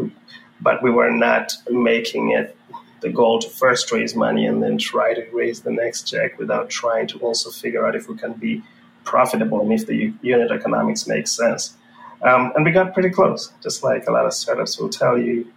but 0.62 0.84
we 0.84 0.92
were 0.92 1.12
not 1.12 1.54
making 1.70 2.32
it 2.32 2.58
the 3.02 3.10
goal 3.10 3.40
to 3.40 3.50
first 3.50 3.92
raise 3.92 4.16
money 4.16 4.48
and 4.48 4.62
then 4.62 4.78
try 4.78 5.14
to 5.14 5.24
raise 5.32 5.62
the 5.62 5.72
next 5.72 6.04
check 6.04 6.40
without 6.40 6.70
trying 6.70 7.06
to 7.08 7.20
also 7.20 7.52
figure 7.52 7.86
out 7.86 7.96
if 7.96 8.10
we 8.10 8.18
can 8.18 8.34
be 8.34 8.64
profitable 9.04 9.62
and 9.62 9.72
if 9.72 9.86
the 9.86 10.12
unit 10.22 10.52
economics 10.52 11.08
makes 11.08 11.32
sense. 11.32 11.77
Um, 12.22 12.52
and 12.56 12.66
we 12.66 12.72
got 12.72 12.94
pretty 12.94 13.10
close, 13.10 13.52
just 13.62 13.84
like 13.84 14.08
a 14.08 14.12
lot 14.12 14.26
of 14.26 14.34
startups 14.34 14.80
will 14.80 14.90
tell 14.90 15.18
you. 15.18 15.52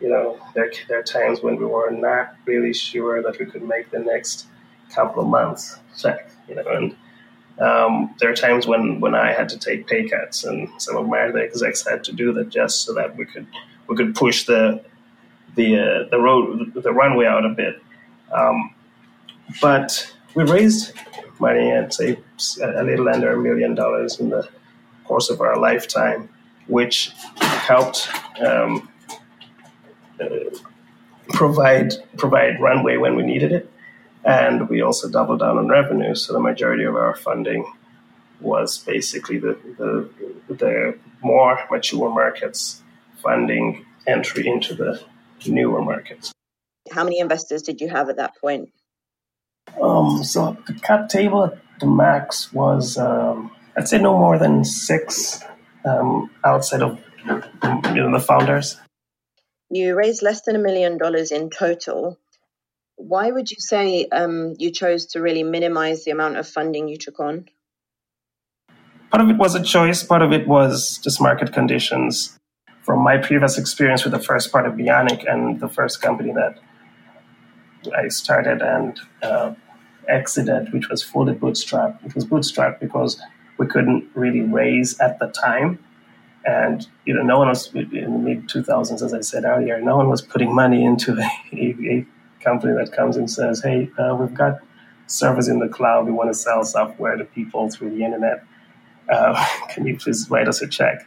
You 0.00 0.08
know, 0.08 0.40
there, 0.54 0.72
there 0.88 1.00
are 1.00 1.02
times 1.02 1.42
when 1.42 1.56
we 1.56 1.66
were 1.66 1.90
not 1.90 2.34
really 2.46 2.72
sure 2.72 3.22
that 3.22 3.38
we 3.38 3.44
could 3.44 3.62
make 3.62 3.90
the 3.90 3.98
next 3.98 4.46
couple 4.94 5.22
of 5.22 5.28
months 5.28 5.78
check, 5.96 6.30
you 6.48 6.54
know, 6.54 6.64
and 6.68 6.96
um, 7.60 8.14
there 8.18 8.30
are 8.30 8.34
times 8.34 8.66
when, 8.66 9.00
when 9.00 9.14
I 9.14 9.32
had 9.32 9.48
to 9.50 9.58
take 9.58 9.86
pay 9.86 10.08
cuts, 10.08 10.44
and 10.44 10.68
some 10.78 10.96
of 10.96 11.06
my 11.06 11.20
other 11.20 11.40
execs 11.40 11.86
had 11.86 12.02
to 12.04 12.12
do 12.12 12.32
that 12.32 12.48
just 12.48 12.84
so 12.84 12.94
that 12.94 13.16
we 13.16 13.26
could 13.26 13.46
we 13.86 13.96
could 13.96 14.14
push 14.14 14.44
the 14.44 14.82
the 15.56 15.78
uh, 15.78 16.08
the 16.10 16.18
road 16.18 16.72
the 16.74 16.92
runway 16.92 17.26
out 17.26 17.44
a 17.44 17.50
bit. 17.50 17.82
Um, 18.32 18.74
but 19.60 20.10
we 20.34 20.44
raised 20.44 20.92
money 21.38 21.70
at 21.70 21.92
say 21.92 22.18
a 22.62 22.82
little 22.82 23.08
under 23.08 23.32
a 23.32 23.38
million 23.38 23.74
dollars 23.74 24.18
in 24.20 24.30
the 24.30 24.48
course 25.10 25.28
of 25.34 25.40
our 25.40 25.56
lifetime, 25.68 26.28
which 26.76 26.96
helped 27.70 28.08
um, 28.46 28.88
uh, 30.20 30.26
provide 31.40 31.90
provide 32.16 32.60
runway 32.68 32.96
when 33.04 33.16
we 33.18 33.24
needed 33.32 33.50
it, 33.58 33.64
and 34.24 34.68
we 34.68 34.80
also 34.88 35.10
doubled 35.16 35.40
down 35.40 35.58
on 35.58 35.66
revenue. 35.68 36.14
So 36.14 36.32
the 36.32 36.44
majority 36.50 36.84
of 36.84 36.94
our 36.94 37.14
funding 37.26 37.62
was 38.40 38.78
basically 38.94 39.38
the 39.46 39.54
the, 39.80 39.90
the 40.62 40.98
more 41.22 41.58
mature 41.70 42.10
markets 42.22 42.82
funding 43.22 43.84
entry 44.06 44.46
into 44.46 44.74
the 44.74 44.90
newer 45.46 45.82
markets. 45.82 46.32
How 46.96 47.04
many 47.04 47.18
investors 47.18 47.62
did 47.62 47.80
you 47.80 47.88
have 47.88 48.08
at 48.08 48.16
that 48.16 48.32
point? 48.40 48.70
Um, 49.80 50.22
so 50.24 50.56
the 50.66 50.74
cap 50.74 51.08
table 51.08 51.44
at 51.44 51.58
the 51.80 51.86
max 51.86 52.52
was, 52.52 52.98
um, 52.98 53.50
I'd 53.80 53.88
say, 53.88 53.98
no 53.98 54.12
more 54.18 54.38
than 54.38 54.62
six 54.62 55.42
um, 55.86 56.30
outside 56.44 56.82
of 56.82 57.02
you 57.24 57.32
know, 57.94 58.12
the 58.12 58.20
founders. 58.20 58.76
You 59.70 59.94
raised 59.94 60.20
less 60.20 60.42
than 60.42 60.54
a 60.54 60.58
million 60.58 60.98
dollars 60.98 61.32
in 61.32 61.48
total. 61.48 62.18
Why 62.96 63.30
would 63.30 63.50
you 63.50 63.56
say 63.58 64.06
um, 64.12 64.54
you 64.58 64.70
chose 64.70 65.06
to 65.12 65.22
really 65.22 65.42
minimize 65.42 66.04
the 66.04 66.10
amount 66.10 66.36
of 66.36 66.46
funding 66.46 66.88
you 66.88 66.98
took 66.98 67.20
on? 67.20 67.46
Part 69.10 69.22
of 69.24 69.30
it 69.30 69.38
was 69.38 69.54
a 69.54 69.62
choice, 69.62 70.02
part 70.02 70.20
of 70.20 70.30
it 70.30 70.46
was 70.46 70.98
just 71.02 71.18
market 71.18 71.54
conditions 71.54 72.36
from 72.82 73.02
my 73.02 73.16
previous 73.16 73.56
experience 73.56 74.04
with 74.04 74.12
the 74.12 74.20
first 74.20 74.52
part 74.52 74.66
of 74.66 74.74
Beyonic 74.74 75.24
and 75.26 75.58
the 75.58 75.70
first 75.70 76.02
company 76.02 76.34
that 76.34 76.58
I 77.96 78.08
started 78.08 78.60
and 78.60 79.00
uh, 79.22 79.54
exited, 80.06 80.70
which 80.74 80.90
was 80.90 81.02
fully 81.02 81.32
bootstrapped. 81.32 82.04
It 82.04 82.14
was 82.14 82.26
bootstrapped 82.26 82.78
because 82.78 83.18
we 83.60 83.66
couldn't 83.66 84.08
really 84.14 84.40
raise 84.40 84.98
at 85.00 85.18
the 85.18 85.26
time. 85.28 85.78
And 86.46 86.86
you 87.04 87.12
know, 87.12 87.22
no 87.22 87.38
one 87.38 87.48
was 87.48 87.72
in 87.74 87.90
the 87.90 88.18
mid 88.18 88.48
2000s, 88.48 89.02
as 89.02 89.12
I 89.12 89.20
said 89.20 89.44
earlier, 89.44 89.78
no 89.80 89.98
one 89.98 90.08
was 90.08 90.22
putting 90.22 90.54
money 90.54 90.82
into 90.82 91.12
a, 91.52 91.60
a 91.94 92.06
company 92.42 92.72
that 92.72 92.92
comes 92.92 93.18
and 93.18 93.30
says, 93.30 93.62
"Hey, 93.62 93.90
uh, 93.98 94.16
we've 94.18 94.32
got 94.34 94.54
servers 95.06 95.48
in 95.48 95.58
the 95.58 95.68
cloud. 95.68 96.06
We 96.06 96.12
want 96.12 96.30
to 96.30 96.34
sell 96.34 96.64
software 96.64 97.16
to 97.16 97.24
people 97.24 97.68
through 97.68 97.90
the 97.90 98.02
internet. 98.02 98.42
Uh, 99.12 99.46
can 99.68 99.86
you 99.86 99.98
please 99.98 100.28
write 100.30 100.48
us 100.48 100.62
a 100.62 100.68
check?" 100.68 101.06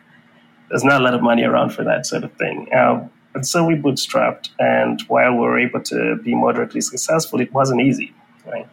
there's 0.70 0.84
not 0.84 1.02
a 1.02 1.04
lot 1.04 1.14
of 1.14 1.22
money 1.22 1.44
around 1.44 1.70
for 1.70 1.84
that 1.84 2.04
sort 2.06 2.24
of 2.24 2.34
thing. 2.34 2.68
Um, 2.74 3.12
and 3.36 3.46
so 3.46 3.64
we 3.64 3.76
bootstrapped, 3.76 4.50
and 4.58 5.02
while 5.08 5.34
we 5.34 5.40
were 5.40 5.60
able 5.60 5.82
to 5.82 6.16
be 6.24 6.34
moderately 6.34 6.82
successful, 6.82 7.42
it 7.42 7.52
wasn't 7.54 7.82
easy, 7.82 8.12
right? 8.48 8.68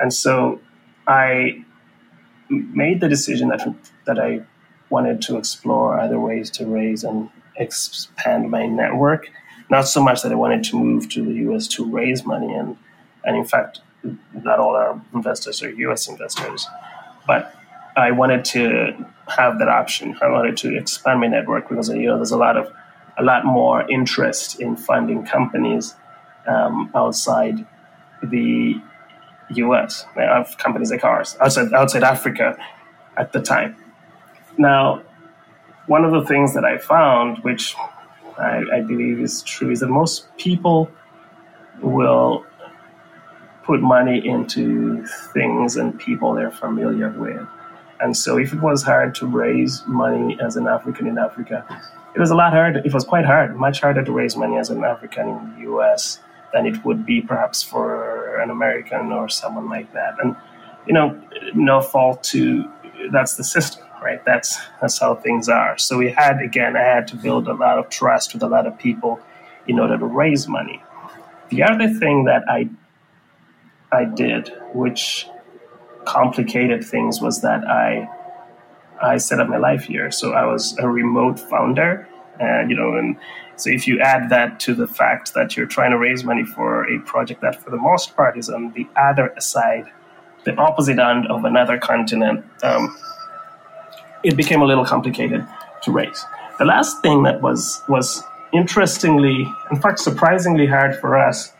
And 0.00 0.12
so 0.12 0.60
I 1.06 1.64
made 2.48 3.00
the 3.00 3.08
decision 3.08 3.48
that 3.48 3.66
that 4.06 4.18
I 4.18 4.42
wanted 4.90 5.20
to 5.22 5.36
explore 5.36 5.98
other 5.98 6.20
ways 6.20 6.50
to 6.50 6.66
raise 6.66 7.04
and 7.04 7.28
expand 7.56 8.50
my 8.50 8.66
network. 8.66 9.28
Not 9.68 9.88
so 9.88 10.00
much 10.02 10.22
that 10.22 10.30
I 10.30 10.36
wanted 10.36 10.62
to 10.64 10.76
move 10.76 11.08
to 11.10 11.24
the 11.24 11.32
U.S. 11.46 11.66
to 11.68 11.84
raise 11.84 12.24
money, 12.24 12.52
and 12.54 12.76
and 13.24 13.36
in 13.36 13.44
fact, 13.44 13.80
not 14.32 14.58
all 14.58 14.76
our 14.76 15.00
investors 15.12 15.62
are 15.62 15.70
U.S. 15.70 16.08
investors, 16.08 16.66
but 17.26 17.54
I 17.96 18.10
wanted 18.12 18.44
to 18.46 19.06
have 19.28 19.58
that 19.58 19.68
option. 19.68 20.16
I 20.22 20.28
wanted 20.28 20.56
to 20.58 20.76
expand 20.76 21.20
my 21.20 21.26
network 21.26 21.68
because 21.68 21.88
you 21.88 22.06
know 22.06 22.16
there's 22.16 22.30
a 22.30 22.36
lot 22.36 22.56
of 22.56 22.72
a 23.18 23.22
lot 23.22 23.44
more 23.44 23.88
interest 23.90 24.60
in 24.60 24.76
funding 24.76 25.24
companies 25.24 25.94
um, 26.46 26.90
outside 26.94 27.66
the 28.22 28.80
U.S. 29.54 30.04
Have 30.16 30.56
companies 30.58 30.90
like 30.90 31.04
ours 31.04 31.36
outside 31.40 31.72
outside 31.72 32.02
Africa 32.02 32.56
at 33.16 33.32
the 33.32 33.40
time. 33.40 33.76
Now, 34.58 35.02
one 35.86 36.04
of 36.04 36.12
the 36.12 36.24
things 36.24 36.54
that 36.54 36.64
I 36.64 36.78
found, 36.78 37.38
which 37.38 37.74
I, 38.38 38.62
I 38.72 38.80
believe 38.80 39.20
is 39.20 39.42
true, 39.42 39.70
is 39.70 39.80
that 39.80 39.88
most 39.88 40.34
people 40.36 40.90
will 41.80 42.44
put 43.64 43.80
money 43.80 44.26
into 44.26 45.04
things 45.32 45.76
and 45.76 45.98
people 45.98 46.34
they're 46.34 46.50
familiar 46.50 47.10
with. 47.10 47.46
And 48.00 48.16
so, 48.16 48.38
if 48.38 48.52
it 48.52 48.60
was 48.60 48.82
hard 48.82 49.14
to 49.16 49.26
raise 49.26 49.82
money 49.86 50.38
as 50.40 50.56
an 50.56 50.66
African 50.66 51.06
in 51.06 51.18
Africa, 51.18 51.64
it 52.14 52.20
was 52.20 52.30
a 52.30 52.34
lot 52.34 52.52
harder. 52.52 52.80
It 52.84 52.92
was 52.92 53.04
quite 53.04 53.24
hard, 53.24 53.56
much 53.56 53.80
harder 53.80 54.02
to 54.02 54.12
raise 54.12 54.36
money 54.36 54.58
as 54.58 54.70
an 54.70 54.84
African 54.84 55.28
in 55.28 55.54
the 55.54 55.70
US 55.72 56.20
than 56.52 56.66
it 56.66 56.84
would 56.84 57.04
be 57.04 57.20
perhaps 57.20 57.62
for 57.62 58.05
an 58.46 58.50
American 58.50 59.12
or 59.12 59.28
someone 59.28 59.68
like 59.68 59.92
that. 59.92 60.14
And, 60.22 60.36
you 60.86 60.94
know, 60.94 61.20
no 61.54 61.80
fault 61.80 62.22
to 62.34 62.70
that's 63.12 63.36
the 63.36 63.44
system, 63.44 63.84
right? 64.02 64.24
That's 64.24 64.58
that's 64.80 64.98
how 64.98 65.14
things 65.14 65.48
are. 65.48 65.78
So 65.78 65.98
we 65.98 66.10
had 66.10 66.40
again, 66.40 66.76
I 66.76 66.82
had 66.82 67.06
to 67.08 67.16
build 67.16 67.48
a 67.48 67.54
lot 67.54 67.78
of 67.78 67.88
trust 67.88 68.34
with 68.34 68.42
a 68.42 68.48
lot 68.48 68.66
of 68.66 68.78
people 68.78 69.20
in 69.66 69.78
order 69.78 69.98
to 69.98 70.06
raise 70.06 70.48
money. 70.48 70.82
The 71.50 71.62
other 71.62 71.88
thing 71.88 72.24
that 72.24 72.42
I 72.48 72.68
I 73.92 74.04
did, 74.04 74.52
which 74.74 75.28
complicated 76.04 76.84
things 76.84 77.20
was 77.20 77.42
that 77.42 77.64
I 77.64 78.08
I 79.00 79.18
set 79.18 79.40
up 79.40 79.48
my 79.48 79.58
life 79.58 79.84
here. 79.84 80.10
So 80.10 80.32
I 80.32 80.46
was 80.46 80.76
a 80.78 80.88
remote 80.88 81.38
founder, 81.38 82.08
and 82.40 82.70
you 82.70 82.76
know, 82.76 82.96
and 82.96 83.16
so 83.56 83.70
if 83.70 83.86
you 83.86 84.00
add 84.00 84.30
that 84.30 84.60
to 84.60 84.74
the 84.74 84.86
fact 84.86 85.34
that 85.34 85.56
you're 85.56 85.66
trying 85.66 85.90
to 85.90 85.98
raise 85.98 86.24
money 86.24 86.44
for 86.44 86.84
a 86.88 87.00
project 87.00 87.40
that, 87.40 87.62
for 87.62 87.70
the 87.70 87.78
most 87.78 88.14
part, 88.14 88.36
is 88.36 88.50
on 88.50 88.72
the 88.72 88.86
other 88.96 89.32
side, 89.38 89.86
the 90.44 90.54
opposite 90.56 90.98
end 90.98 91.26
of 91.28 91.44
another 91.44 91.78
continent, 91.78 92.44
um, 92.62 92.96
it 94.22 94.36
became 94.36 94.60
a 94.60 94.66
little 94.66 94.84
complicated 94.84 95.46
to 95.82 95.90
raise. 95.90 96.24
The 96.58 96.64
last 96.64 97.00
thing 97.00 97.22
that 97.24 97.40
was 97.40 97.82
was 97.88 98.22
interestingly, 98.52 99.46
in 99.70 99.80
fact, 99.80 100.00
surprisingly 100.00 100.66
hard 100.66 100.98
for 101.00 101.16
us 101.16 101.52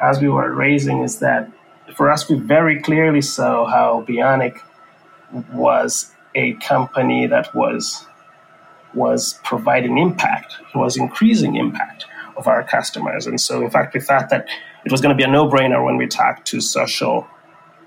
as 0.00 0.20
we 0.20 0.28
were 0.28 0.52
raising 0.52 1.02
is 1.02 1.18
that 1.20 1.50
for 1.96 2.10
us, 2.10 2.28
we 2.28 2.38
very 2.38 2.80
clearly 2.80 3.20
saw 3.20 3.66
how 3.66 4.04
Beyonic 4.08 4.60
was 5.52 6.12
a 6.34 6.54
company 6.54 7.26
that 7.26 7.54
was 7.54 8.06
was 8.94 9.38
providing 9.44 9.98
impact, 9.98 10.56
it 10.74 10.78
was 10.78 10.96
increasing 10.96 11.56
impact 11.56 12.06
of 12.36 12.46
our 12.46 12.62
customers. 12.62 13.26
And 13.26 13.40
so, 13.40 13.62
in 13.62 13.70
fact, 13.70 13.94
we 13.94 14.00
thought 14.00 14.30
that 14.30 14.46
it 14.84 14.90
was 14.90 15.00
going 15.00 15.16
to 15.16 15.16
be 15.16 15.24
a 15.24 15.30
no 15.30 15.48
brainer 15.48 15.84
when 15.84 15.96
we 15.96 16.06
talked 16.06 16.46
to 16.48 16.60
social 16.60 17.26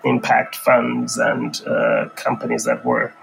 impact 0.04 0.56
funds 0.56 1.18
and 1.18 1.62
uh, 1.68 2.10
companies 2.16 2.64
that 2.66 2.86
were 2.86 3.14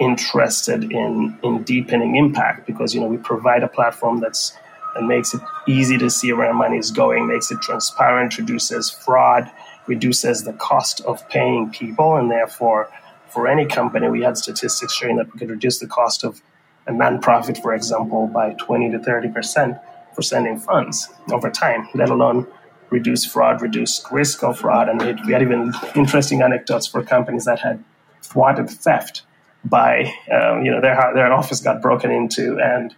interested 0.00 0.90
in, 0.90 1.38
in 1.42 1.62
deepening 1.64 2.16
impact 2.16 2.66
because, 2.66 2.94
you 2.94 3.00
know, 3.00 3.06
we 3.06 3.18
provide 3.18 3.62
a 3.62 3.68
platform 3.68 4.20
that's 4.20 4.56
that 4.94 5.04
makes 5.04 5.32
it 5.32 5.40
easy 5.66 5.96
to 5.96 6.10
see 6.10 6.32
where 6.32 6.52
money 6.52 6.76
is 6.76 6.90
going, 6.90 7.26
makes 7.26 7.50
it 7.50 7.60
transparent, 7.62 8.36
reduces 8.36 8.90
fraud, 8.90 9.50
reduces 9.86 10.44
the 10.44 10.52
cost 10.54 11.00
of 11.02 11.26
paying 11.30 11.70
people, 11.70 12.16
and 12.16 12.30
therefore, 12.30 12.90
for 13.28 13.48
any 13.48 13.64
company, 13.64 14.08
we 14.08 14.22
had 14.22 14.36
statistics 14.36 14.94
showing 14.94 15.16
that 15.16 15.32
we 15.32 15.38
could 15.38 15.50
reduce 15.50 15.78
the 15.78 15.86
cost 15.86 16.24
of 16.24 16.42
a 16.86 16.92
nonprofit, 16.92 17.60
for 17.62 17.74
example, 17.74 18.26
by 18.26 18.54
20 18.54 18.90
to 18.90 18.98
30 18.98 19.28
percent 19.28 19.78
for 20.14 20.22
sending 20.22 20.58
funds 20.58 21.08
over 21.32 21.50
time, 21.50 21.88
let 21.94 22.10
alone 22.10 22.46
reduce 22.90 23.24
fraud, 23.24 23.62
reduce 23.62 24.04
risk 24.10 24.42
of 24.42 24.58
fraud. 24.58 24.88
And 24.88 25.00
it, 25.02 25.18
we 25.26 25.32
had 25.32 25.42
even 25.42 25.72
interesting 25.94 26.42
anecdotes 26.42 26.86
for 26.86 27.02
companies 27.02 27.46
that 27.46 27.58
had 27.58 27.82
thwarted 28.22 28.68
theft 28.68 29.22
by, 29.64 30.12
um, 30.30 30.64
you 30.64 30.70
know, 30.70 30.80
their, 30.80 31.12
their 31.14 31.32
office 31.32 31.60
got 31.60 31.80
broken 31.80 32.10
into 32.10 32.58
and 32.60 32.94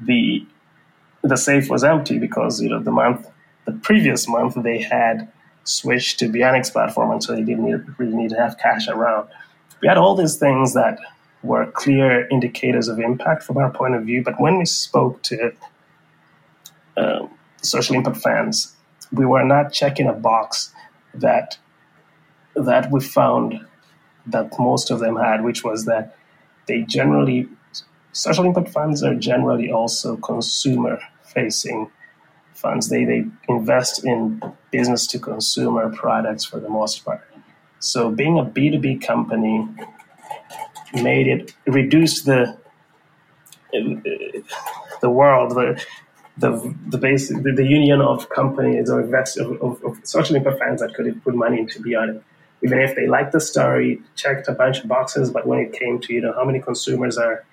the 0.00 0.46
the 1.22 1.36
safe 1.36 1.70
was 1.70 1.84
empty 1.84 2.18
because, 2.18 2.60
you 2.60 2.68
know, 2.68 2.80
the 2.80 2.90
month, 2.90 3.28
the 3.64 3.72
previous 3.72 4.26
month, 4.28 4.54
they 4.62 4.82
had 4.82 5.30
switched 5.64 6.18
to 6.18 6.26
Beyonic's 6.26 6.70
platform, 6.70 7.12
and 7.12 7.22
so 7.22 7.34
they 7.34 7.42
didn't 7.42 7.64
need, 7.64 7.80
really 7.98 8.16
need 8.16 8.30
to 8.30 8.36
have 8.36 8.58
cash 8.58 8.88
around. 8.88 9.28
We 9.80 9.86
had 9.86 9.98
all 9.98 10.16
these 10.16 10.36
things 10.36 10.74
that 10.74 10.98
were 11.42 11.66
clear 11.72 12.28
indicators 12.28 12.88
of 12.88 12.98
impact 12.98 13.42
from 13.42 13.56
our 13.56 13.70
point 13.70 13.94
of 13.94 14.04
view, 14.04 14.22
but 14.22 14.40
when 14.40 14.58
we 14.58 14.64
spoke 14.64 15.22
to 15.22 15.52
uh, 16.96 17.26
social 17.62 17.96
impact 17.96 18.18
funds, 18.18 18.76
we 19.12 19.26
were 19.26 19.44
not 19.44 19.72
checking 19.72 20.06
a 20.06 20.12
box 20.12 20.72
that 21.14 21.58
that 22.54 22.90
we 22.90 23.00
found 23.00 23.66
that 24.26 24.52
most 24.58 24.90
of 24.90 25.00
them 25.00 25.16
had, 25.16 25.42
which 25.42 25.64
was 25.64 25.84
that 25.86 26.16
they 26.66 26.82
generally 26.82 27.48
social 28.12 28.44
impact 28.44 28.68
funds 28.68 29.02
are 29.02 29.14
generally 29.14 29.70
also 29.70 30.16
consumer 30.16 30.98
facing 31.24 31.90
funds. 32.54 32.88
They 32.88 33.04
they 33.04 33.24
invest 33.48 34.04
in 34.04 34.40
business 34.70 35.06
to 35.08 35.18
consumer 35.18 35.90
products 35.90 36.44
for 36.44 36.60
the 36.60 36.68
most 36.68 37.04
part. 37.04 37.26
So 37.80 38.10
being 38.10 38.38
a 38.38 38.44
B2B 38.44 39.04
company 39.04 39.68
made 40.94 41.26
it 41.26 41.54
reduced 41.66 42.26
the 42.26 42.56
the 45.00 45.10
world, 45.10 45.52
the 45.52 45.84
the 46.38 46.74
the 46.88 46.98
basic 46.98 47.42
the, 47.42 47.52
the 47.52 47.64
union 47.64 48.00
of 48.00 48.28
companies 48.30 48.90
or 48.90 49.00
invest 49.00 49.38
of, 49.38 49.60
of, 49.62 49.82
of 49.84 49.98
social 50.04 50.36
impact 50.36 50.58
funds 50.58 50.82
that 50.82 50.94
could 50.94 51.22
put 51.24 51.34
money 51.34 51.58
into 51.58 51.80
beyond 51.80 52.22
even 52.64 52.78
if 52.78 52.94
they 52.94 53.08
liked 53.08 53.32
the 53.32 53.40
story, 53.40 54.00
checked 54.14 54.46
a 54.48 54.52
bunch 54.52 54.80
of 54.80 54.88
boxes, 54.88 55.30
but 55.30 55.46
when 55.46 55.58
it 55.58 55.72
came 55.72 55.98
to 56.00 56.12
you 56.12 56.20
know 56.20 56.32
how 56.32 56.44
many 56.44 56.60
consumers 56.60 57.18
are 57.18 57.44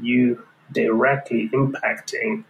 you 0.00 0.42
directly 0.72 1.48
impacting, 1.52 2.44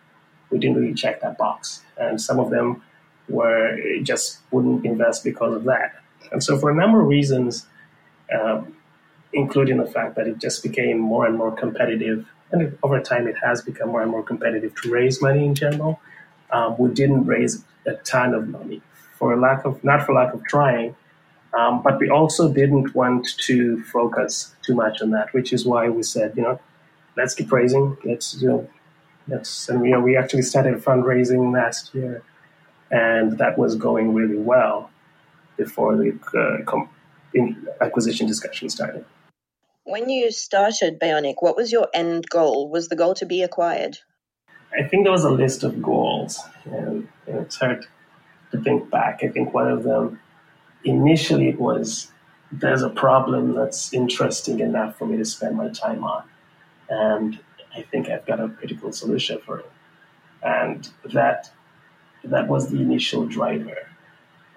we 0.50 0.59
didn't 0.59 0.76
really 0.76 0.95
check 0.95 1.21
that 1.21 1.38
box, 1.38 1.83
and 1.97 2.21
some 2.21 2.38
of 2.38 2.50
them 2.50 2.83
were 3.28 3.76
just 4.02 4.38
wouldn't 4.50 4.85
invest 4.87 5.23
because 5.23 5.54
of 5.54 5.64
that. 5.64 5.95
And 6.33 6.42
so 6.42 6.59
for 6.59 6.71
a 6.71 6.75
number 6.75 7.00
of 7.00 7.07
reasons, 7.07 7.66
um, 8.35 8.75
including 9.33 9.79
the 9.79 9.87
fact 9.87 10.17
that 10.17 10.27
it 10.27 10.39
just 10.39 10.63
became 10.63 10.99
more 10.99 11.27
and 11.27 11.37
more 11.37 11.53
competitive 11.55 12.27
and 12.51 12.79
over 12.83 13.01
time 13.01 13.27
it 13.27 13.37
has 13.43 13.63
become 13.63 13.89
more 13.89 14.03
and 14.03 14.11
more 14.11 14.23
competitive 14.23 14.75
to 14.83 14.91
raise 14.91 15.21
money 15.21 15.45
in 15.45 15.55
general. 15.55 16.01
Um, 16.51 16.77
we 16.79 16.91
didn't 16.91 17.27
raise 17.27 17.63
a 17.87 17.95
ton 17.97 18.35
of 18.35 18.49
money 18.49 18.81
for 19.19 19.37
lack 19.37 19.65
of 19.65 19.83
not 19.85 20.07
for 20.07 20.15
lack 20.15 20.33
of 20.33 20.43
trying, 20.45 20.97
um, 21.53 21.83
but 21.83 21.99
we 21.99 22.09
also 22.09 22.53
didn't 22.53 22.95
want 22.95 23.29
to 23.39 23.83
focus 23.85 24.55
too 24.63 24.75
much 24.75 25.03
on 25.03 25.11
that, 25.11 25.33
which 25.35 25.53
is 25.53 25.67
why 25.67 25.89
we 25.89 26.03
said, 26.03 26.33
you 26.37 26.43
know, 26.43 26.61
let's 27.17 27.35
keep 27.35 27.53
raising. 27.53 27.97
Let's 28.05 28.41
you 28.41 28.49
know, 28.49 28.69
let's 29.29 29.69
and 29.69 29.85
you 29.85 29.91
know 29.91 30.01
we 30.01 30.17
actually 30.17 30.43
started 30.43 30.77
fundraising 30.77 31.53
last 31.53 31.95
year, 31.95 32.23
and 32.91 33.37
that 33.39 33.59
was 33.59 33.75
going 33.77 34.15
really 34.15 34.39
well 34.39 34.91
before 35.59 35.97
the 35.97 36.19
uh, 36.35 36.65
com- 36.65 36.89
acquisition 37.81 38.27
discussion 38.27 38.71
started. 38.71 39.05
When 39.88 40.11
you 40.11 40.30
started 40.30 41.00
Beyonic, 41.00 41.37
what 41.40 41.57
was 41.57 41.73
your 41.73 41.88
end 41.95 42.28
goal? 42.28 42.68
Was 42.68 42.88
the 42.88 42.95
goal 42.95 43.14
to 43.14 43.25
be 43.25 43.42
acquired? 43.42 43.97
I 44.78 44.87
think 44.87 45.04
there 45.04 45.12
was 45.12 45.25
a 45.25 45.30
list 45.30 45.64
of 45.64 45.80
goals, 45.80 46.38
and, 46.66 47.09
and 47.26 47.38
it's 47.38 47.57
hard 47.57 47.87
to 48.50 48.61
think 48.61 48.90
back. 48.90 49.21
I 49.23 49.28
think 49.28 49.54
one 49.54 49.66
of 49.66 49.85
them 49.85 50.21
initially 50.85 51.49
it 51.49 51.59
was 51.59 52.12
there's 52.52 52.83
a 52.83 52.90
problem 52.90 53.54
that's 53.54 53.95
interesting 53.95 54.61
enough 54.61 54.99
for 54.99 55.07
me 55.07 55.16
to 55.16 55.25
spend 55.25 55.57
my 55.57 55.71
time 55.71 56.04
on, 56.04 56.25
and 56.90 57.38
I 57.75 57.80
think 57.80 58.11
I've 58.11 58.26
got 58.26 58.40
a 58.40 58.50
critical 58.50 58.92
solution 58.92 59.38
for 59.38 59.61
it. 59.61 59.73
And 60.42 60.87
that 61.14 61.50
that 62.25 62.47
was 62.47 62.68
the 62.68 62.83
initial 62.83 63.25
driver, 63.25 63.88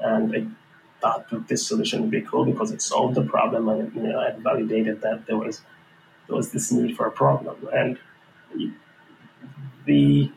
and 0.02 0.58
thought 1.02 1.30
that 1.30 1.48
this 1.48 1.68
solution 1.68 2.02
would 2.02 2.12
be 2.12 2.22
cool 2.22 2.46
because 2.46 2.72
it 2.72 2.82
solved 2.82 3.16
the 3.16 3.24
problem 3.24 3.68
and 3.70 3.94
you 3.96 4.04
know 4.04 4.20
I 4.20 4.32
validated 4.32 5.02
that 5.02 5.26
there 5.26 5.38
was 5.38 5.62
there 6.28 6.36
was 6.38 6.52
this 6.52 6.72
need 6.72 6.96
for 6.96 7.08
a 7.08 7.12
problem. 7.12 7.68
And 7.74 7.98
the 9.86 10.32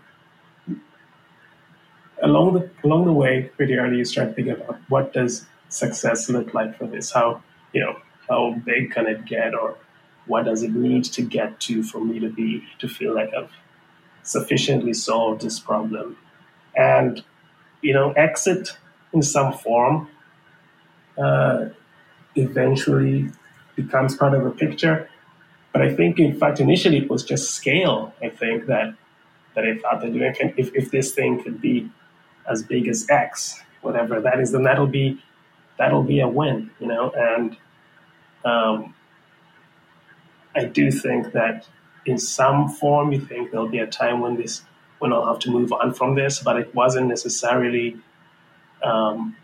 along 2.23 2.55
the 2.55 2.71
along 2.83 3.05
the 3.05 3.13
way 3.13 3.51
pretty 3.57 3.75
early 3.75 3.99
you 3.99 4.05
start 4.05 4.35
thinking 4.35 4.55
about 4.55 4.79
what 4.89 5.13
does 5.13 5.47
success 5.69 6.29
look 6.29 6.53
like 6.55 6.77
for 6.77 6.87
this? 6.87 7.13
How 7.13 7.43
you 7.73 7.81
know 7.81 7.97
how 8.29 8.55
big 8.65 8.91
can 8.91 9.07
it 9.07 9.25
get 9.25 9.55
or 9.55 9.77
what 10.27 10.47
does 10.47 10.63
it 10.63 10.73
need 10.73 11.05
to 11.05 11.23
get 11.23 11.61
to 11.61 11.83
for 11.83 12.01
me 12.01 12.19
to 12.19 12.31
be 12.31 12.65
to 12.79 12.89
feel 12.89 13.15
like 13.15 13.33
I've 13.35 13.53
sufficiently 14.23 14.95
solved 14.95 15.43
this 15.43 15.61
problem? 15.61 16.17
And 16.77 17.23
you 17.83 17.93
know 17.93 18.13
exit 18.13 18.77
in 19.13 19.23
some 19.23 19.53
form 19.53 20.09
uh, 21.19 21.67
eventually 22.37 23.31
becomes 23.77 24.17
part 24.17 24.35
of 24.35 24.45
the 24.45 24.51
picture. 24.51 25.09
But 25.73 25.83
I 25.83 25.95
think, 25.95 26.19
in 26.19 26.39
fact, 26.39 26.61
initially 26.61 26.99
it 26.99 27.11
was 27.11 27.25
just 27.25 27.51
scale. 27.51 28.15
I 28.23 28.29
think 28.29 28.67
that 28.67 28.95
that 29.55 29.65
I 29.65 29.79
thought 29.79 30.01
that 30.01 30.15
if 30.57 30.75
if 30.75 30.91
this 30.91 31.13
thing 31.13 31.43
could 31.43 31.61
be 31.61 31.91
as 32.51 32.63
big 32.63 32.89
as 32.89 33.09
X, 33.09 33.61
whatever 33.83 34.21
that 34.21 34.41
is, 34.41 34.53
then 34.53 34.63
that'll 34.63 34.87
be 34.87 35.21
that'll 35.79 36.03
be 36.03 36.21
a 36.21 36.29
win, 36.29 36.71
you 36.81 36.87
know. 36.87 37.11
And 37.11 37.57
um, 38.45 38.95
I 40.55 40.65
do 40.65 40.91
think 40.91 41.33
that 41.33 41.69
in 42.07 42.19
some 42.19 42.69
form, 42.69 43.13
you 43.13 43.21
think 43.21 43.51
there'll 43.51 43.69
be 43.69 43.79
a 43.79 43.87
time 43.87 44.21
when 44.21 44.37
this 44.37 44.63
when 44.99 45.13
I'll 45.13 45.27
have 45.27 45.41
to 45.41 45.51
move 45.51 45.73
on 45.73 45.93
from 45.93 46.15
this, 46.15 46.41
but 46.41 46.57
it 46.59 46.75
wasn't 46.75 47.09
necessarily 47.09 47.97
um, 48.83 49.37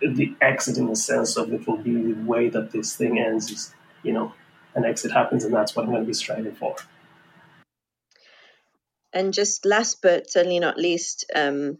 the 0.00 0.34
exit 0.40 0.78
in 0.78 0.86
the 0.86 0.96
sense 0.96 1.36
of 1.36 1.52
it 1.52 1.66
will 1.66 1.78
be 1.78 2.12
the 2.12 2.22
way 2.24 2.48
that 2.48 2.70
this 2.70 2.96
thing 2.96 3.18
ends 3.18 3.50
is, 3.50 3.74
you 4.02 4.12
know, 4.12 4.32
an 4.74 4.84
exit 4.84 5.12
happens 5.12 5.44
and 5.44 5.52
that's 5.52 5.74
what 5.74 5.84
I'm 5.84 5.90
going 5.90 6.02
to 6.02 6.06
be 6.06 6.14
striving 6.14 6.54
for. 6.54 6.76
And 9.12 9.32
just 9.32 9.64
last 9.64 10.02
but 10.02 10.30
certainly 10.30 10.60
not 10.60 10.76
least, 10.76 11.24
um, 11.34 11.78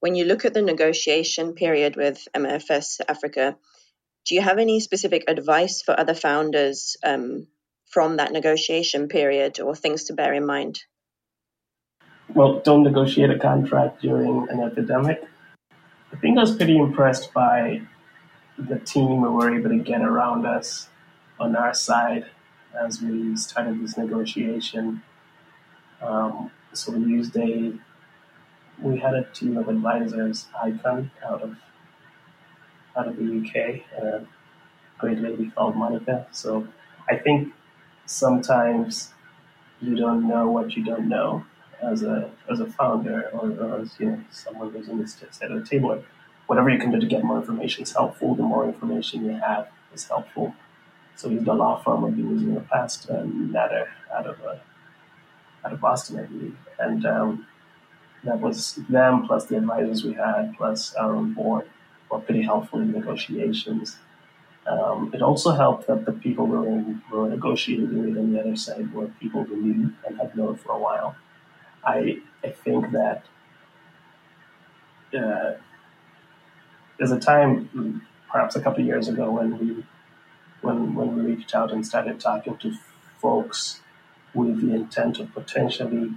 when 0.00 0.14
you 0.14 0.24
look 0.24 0.44
at 0.44 0.52
the 0.52 0.62
negotiation 0.62 1.54
period 1.54 1.96
with 1.96 2.26
MFS 2.34 3.00
Africa, 3.08 3.56
do 4.26 4.34
you 4.34 4.42
have 4.42 4.58
any 4.58 4.80
specific 4.80 5.24
advice 5.28 5.82
for 5.82 5.98
other 5.98 6.14
founders 6.14 6.96
um, 7.04 7.46
from 7.90 8.16
that 8.16 8.32
negotiation 8.32 9.08
period 9.08 9.60
or 9.60 9.74
things 9.74 10.04
to 10.04 10.14
bear 10.14 10.34
in 10.34 10.44
mind? 10.46 10.80
Well, 12.34 12.60
don't 12.60 12.82
negotiate 12.82 13.30
a 13.30 13.38
contract 13.38 14.02
during 14.02 14.48
an 14.48 14.60
epidemic. 14.60 15.24
I 16.14 16.16
think 16.16 16.38
I 16.38 16.42
was 16.42 16.54
pretty 16.54 16.78
impressed 16.78 17.34
by 17.34 17.82
the 18.56 18.78
team 18.78 19.20
we 19.20 19.28
were 19.28 19.52
able 19.52 19.70
to 19.70 19.78
get 19.78 20.00
around 20.00 20.46
us 20.46 20.88
on 21.40 21.56
our 21.56 21.74
side 21.74 22.26
as 22.72 23.02
we 23.02 23.36
started 23.36 23.82
this 23.82 23.98
negotiation. 23.98 25.02
Um, 26.00 26.52
so 26.72 26.92
we 26.92 27.00
used 27.10 27.36
a 27.36 27.72
we 28.80 28.98
had 28.98 29.14
a 29.14 29.24
team 29.24 29.56
of 29.56 29.68
advisors, 29.68 30.46
Icon, 30.62 31.10
out 31.26 31.42
of 31.42 31.56
out 32.96 33.08
of 33.08 33.16
the 33.16 33.24
UK, 33.24 33.82
and 33.98 34.06
a 34.06 34.26
great 34.98 35.18
lady 35.18 35.50
called 35.50 35.74
Monica. 35.74 36.28
So 36.30 36.68
I 37.10 37.16
think 37.16 37.52
sometimes 38.06 39.12
you 39.80 39.96
don't 39.96 40.28
know 40.28 40.48
what 40.48 40.76
you 40.76 40.84
don't 40.84 41.08
know, 41.08 41.44
as 41.84 42.02
a 42.02 42.30
as 42.50 42.60
a 42.60 42.66
founder 42.66 43.30
or, 43.32 43.50
or 43.50 43.80
as 43.80 43.94
you 43.98 44.06
know 44.06 44.20
someone 44.30 44.70
who's 44.72 44.88
in 44.88 44.98
this 44.98 45.16
side 45.30 45.50
of 45.50 45.60
the 45.60 45.66
table, 45.66 46.02
whatever 46.46 46.70
you 46.70 46.78
can 46.78 46.90
do 46.90 47.00
to 47.00 47.06
get 47.06 47.24
more 47.24 47.38
information 47.38 47.82
is 47.82 47.92
helpful. 47.92 48.34
The 48.34 48.42
more 48.42 48.66
information 48.66 49.24
you 49.24 49.32
have 49.32 49.68
is 49.94 50.06
helpful. 50.06 50.54
So 51.16 51.28
he's 51.28 51.44
the 51.44 51.54
law 51.54 51.80
firm 51.82 52.04
I've 52.04 52.16
been 52.16 52.30
using 52.30 52.48
in 52.48 52.54
the 52.54 52.60
past, 52.62 53.08
um, 53.10 53.52
Nutter 53.52 53.88
out 54.12 54.26
of 54.26 54.40
uh, 54.42 54.56
out 55.64 55.72
of 55.72 55.80
Boston, 55.80 56.18
I 56.18 56.24
believe, 56.24 56.56
and 56.78 57.06
um, 57.06 57.46
that 58.24 58.40
was 58.40 58.74
them 58.88 59.26
plus 59.26 59.46
the 59.46 59.56
advisors 59.56 60.04
we 60.04 60.14
had 60.14 60.54
plus 60.56 60.94
our 60.94 61.14
own 61.14 61.34
board 61.34 61.68
were 62.10 62.20
pretty 62.20 62.42
helpful 62.42 62.80
in 62.80 62.92
negotiations. 62.92 63.96
Um, 64.66 65.10
it 65.12 65.20
also 65.20 65.50
helped 65.52 65.86
that 65.88 66.06
the 66.06 66.12
people 66.12 66.46
we 66.46 66.56
were, 66.56 66.68
in, 66.68 67.02
we 67.12 67.18
were 67.18 67.28
negotiating 67.28 67.98
with 67.98 68.16
on 68.16 68.32
the 68.32 68.40
other 68.40 68.56
side 68.56 68.92
were 68.94 69.08
people 69.20 69.42
we 69.44 69.56
knew 69.56 69.92
and 70.06 70.18
had 70.18 70.34
known 70.36 70.56
for 70.56 70.72
a 70.72 70.78
while. 70.78 71.16
I 71.86 72.18
I 72.42 72.50
think 72.50 72.92
that 72.92 73.24
uh, 75.16 75.54
there's 76.98 77.12
a 77.12 77.20
time, 77.20 78.02
perhaps 78.30 78.56
a 78.56 78.60
couple 78.60 78.80
of 78.80 78.86
years 78.86 79.08
ago, 79.08 79.30
when 79.30 79.58
we 79.58 79.84
when 80.60 80.94
when 80.94 81.16
we 81.16 81.32
reached 81.32 81.54
out 81.54 81.72
and 81.72 81.86
started 81.86 82.20
talking 82.20 82.56
to 82.58 82.74
folks 83.20 83.80
with 84.34 84.60
the 84.60 84.74
intent 84.74 85.18
of 85.18 85.32
potentially 85.32 86.12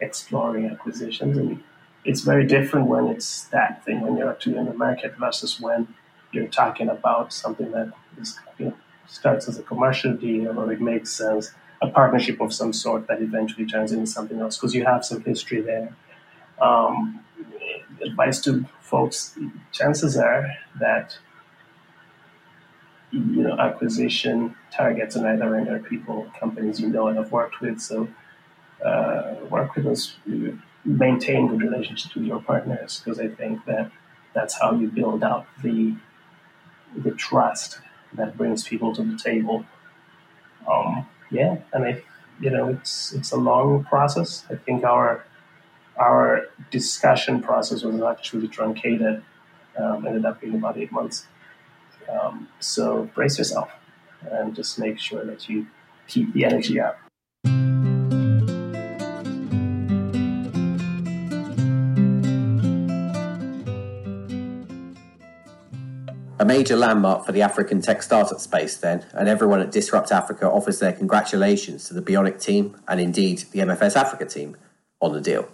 exploring 0.00 0.66
acquisitions, 0.66 1.36
and 1.36 1.62
it's 2.04 2.22
very 2.22 2.46
different 2.46 2.86
when 2.86 3.06
it's 3.08 3.44
that 3.44 3.84
thing 3.84 4.00
when 4.00 4.16
you're 4.16 4.30
actually 4.30 4.56
in 4.56 4.66
the 4.66 4.74
market 4.74 5.16
versus 5.18 5.60
when 5.60 5.88
you're 6.32 6.48
talking 6.48 6.88
about 6.88 7.32
something 7.32 7.72
that 7.72 7.92
is, 8.20 8.38
you 8.58 8.66
know, 8.66 8.74
starts 9.06 9.48
as 9.48 9.58
a 9.58 9.62
commercial 9.62 10.14
deal 10.14 10.58
or 10.58 10.72
it 10.72 10.80
makes 10.80 11.10
sense 11.12 11.52
a 11.82 11.88
partnership 11.88 12.40
of 12.40 12.52
some 12.52 12.72
sort 12.72 13.06
that 13.06 13.22
eventually 13.22 13.66
turns 13.66 13.92
into 13.92 14.06
something 14.06 14.40
else 14.40 14.56
because 14.56 14.74
you 14.74 14.84
have 14.84 15.04
some 15.04 15.22
history 15.22 15.60
there. 15.60 15.96
Um, 16.60 17.24
advice 18.02 18.40
to 18.42 18.66
folks: 18.80 19.38
chances 19.72 20.16
are 20.16 20.50
that 20.78 21.18
you 23.10 23.42
know 23.42 23.56
acquisition 23.58 24.54
targets 24.72 25.16
on 25.16 25.26
either 25.26 25.56
end 25.56 25.68
are 25.68 25.78
people, 25.78 26.30
companies 26.38 26.80
you 26.80 26.88
know 26.88 27.08
and 27.08 27.18
have 27.18 27.32
worked 27.32 27.60
with. 27.60 27.80
So 27.80 28.08
uh, 28.84 29.34
work 29.50 29.74
with 29.76 29.86
us 29.86 30.16
maintain 30.84 31.48
good 31.48 31.60
relationships 31.62 32.14
with 32.14 32.24
your 32.24 32.40
partners 32.40 33.02
because 33.04 33.20
I 33.20 33.28
think 33.28 33.64
that 33.66 33.90
that's 34.34 34.58
how 34.60 34.72
you 34.72 34.88
build 34.88 35.22
out 35.22 35.46
the 35.62 35.94
the 36.96 37.12
trust 37.12 37.78
that 38.14 38.36
brings 38.36 38.66
people 38.66 38.94
to 38.94 39.02
the 39.02 39.16
table. 39.16 39.64
Um, 40.70 41.06
yeah, 41.30 41.58
and 41.72 41.84
I, 41.84 42.02
you 42.40 42.50
know, 42.50 42.68
it's 42.68 43.12
it's 43.12 43.32
a 43.32 43.36
long 43.36 43.84
process. 43.84 44.44
I 44.50 44.56
think 44.56 44.84
our 44.84 45.24
our 45.98 46.46
discussion 46.70 47.42
process 47.42 47.82
was 47.82 48.00
actually 48.02 48.48
truncated. 48.48 49.22
Um, 49.78 50.06
ended 50.06 50.24
up 50.24 50.40
being 50.40 50.54
about 50.54 50.76
eight 50.76 50.92
months. 50.92 51.26
Um, 52.10 52.48
so 52.58 53.08
brace 53.14 53.38
yourself 53.38 53.70
and 54.30 54.54
just 54.54 54.78
make 54.78 54.98
sure 54.98 55.24
that 55.24 55.48
you 55.48 55.66
keep 56.08 56.32
the 56.32 56.44
energy 56.44 56.80
up. 56.80 56.98
A 66.40 66.44
major 66.46 66.74
landmark 66.74 67.26
for 67.26 67.32
the 67.32 67.42
African 67.42 67.82
tech 67.82 68.02
startup 68.02 68.40
space, 68.40 68.78
then, 68.78 69.04
and 69.12 69.28
everyone 69.28 69.60
at 69.60 69.70
Disrupt 69.70 70.10
Africa 70.10 70.50
offers 70.50 70.78
their 70.78 70.94
congratulations 70.94 71.84
to 71.84 71.92
the 71.92 72.00
Beyonic 72.00 72.40
team 72.40 72.78
and 72.88 72.98
indeed 72.98 73.40
the 73.52 73.58
MFS 73.58 73.94
Africa 73.94 74.24
team 74.24 74.56
on 75.02 75.12
the 75.12 75.20
deal. 75.20 75.46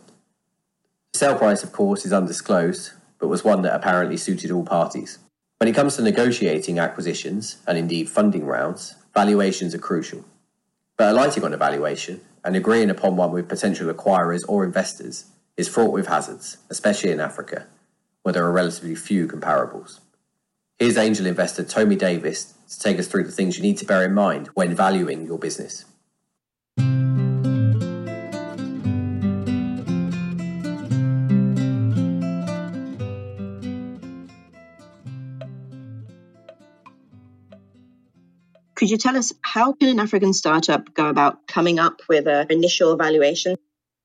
The 1.13 1.19
sale 1.19 1.37
price, 1.37 1.65
of 1.65 1.73
course, 1.73 2.07
is 2.07 2.13
undisclosed, 2.13 2.93
but 3.19 3.27
was 3.27 3.43
one 3.43 3.63
that 3.63 3.75
apparently 3.75 4.17
suited 4.17 4.53
all 4.53 4.63
parties. 4.63 5.19
When 5.59 5.67
it 5.67 5.75
comes 5.75 5.97
to 5.97 6.03
negotiating 6.03 6.79
acquisitions 6.79 7.57
and 7.67 7.77
indeed 7.77 8.09
funding 8.09 8.47
rounds, 8.47 8.95
valuations 9.13 9.75
are 9.75 9.79
crucial. 9.79 10.25
But 10.97 11.11
alighting 11.11 11.43
on 11.43 11.53
a 11.53 11.57
valuation 11.57 12.21
and 12.45 12.55
agreeing 12.55 12.91
upon 12.91 13.17
one 13.17 13.33
with 13.33 13.49
potential 13.49 13.93
acquirers 13.93 14.45
or 14.47 14.63
investors 14.63 15.25
is 15.57 15.67
fraught 15.67 15.91
with 15.91 16.07
hazards, 16.07 16.59
especially 16.71 17.11
in 17.11 17.19
Africa, 17.19 17.67
where 18.23 18.33
there 18.33 18.45
are 18.45 18.53
relatively 18.53 18.95
few 18.95 19.27
comparables. 19.27 19.99
Here's 20.79 20.99
angel 20.99 21.25
investor 21.25 21.65
Tomi 21.65 21.97
Davies 21.97 22.53
to 22.69 22.79
take 22.79 22.99
us 22.99 23.07
through 23.07 23.25
the 23.25 23.33
things 23.33 23.57
you 23.57 23.63
need 23.63 23.79
to 23.79 23.87
bear 23.87 24.05
in 24.05 24.13
mind 24.13 24.49
when 24.49 24.75
valuing 24.75 25.25
your 25.25 25.39
business. 25.39 25.87
Could 38.75 38.91
you 38.91 38.99
tell 38.99 39.17
us 39.17 39.33
how 39.41 39.73
can 39.73 39.89
an 39.89 39.99
African 39.99 40.35
startup 40.35 40.93
go 40.93 41.09
about 41.09 41.47
coming 41.47 41.79
up 41.79 42.03
with 42.07 42.27
an 42.27 42.49
initial 42.51 42.97
valuation? 42.97 43.57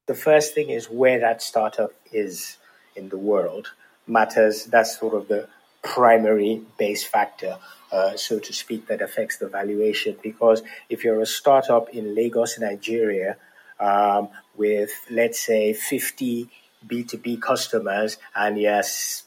The 0.08 0.16
first 0.16 0.56
thing 0.56 0.70
is 0.70 0.86
where 0.86 1.20
that 1.20 1.42
startup 1.42 1.92
is 2.14 2.56
in 2.96 3.10
the 3.10 3.18
world 3.18 3.74
matters. 4.08 4.64
That's 4.64 4.98
sort 4.98 5.16
of 5.16 5.28
the 5.28 5.50
primary 5.82 6.62
base 6.78 7.04
factor, 7.04 7.58
uh, 7.92 8.16
so 8.16 8.40
to 8.40 8.54
speak, 8.54 8.88
that 8.88 9.02
affects 9.02 9.38
the 9.38 9.48
valuation. 9.48 10.16
Because 10.22 10.62
if 10.90 11.04
you're 11.04 11.22
a 11.22 11.26
startup 11.26 11.90
in 11.90 12.16
Lagos, 12.16 12.60
Nigeria, 12.60 13.38
um, 13.80 14.30
with 14.56 14.92
let's 15.10 15.40
say 15.40 15.74
50 15.74 16.50
B2B 16.88 17.42
customers, 17.42 18.18
and 18.36 18.60
yes, 18.60 19.24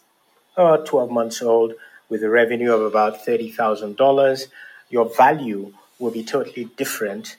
uh, 0.57 0.79
12 0.79 1.11
months 1.11 1.43
old, 1.43 1.75
with 2.09 2.23
a 2.23 2.31
revenue 2.31 2.73
of 2.73 2.83
about 2.83 3.25
$30,000, 3.25 4.47
your 4.90 5.14
value 5.17 5.73
will 5.99 6.11
be 6.11 6.23
totally 6.23 6.67
different 6.77 7.37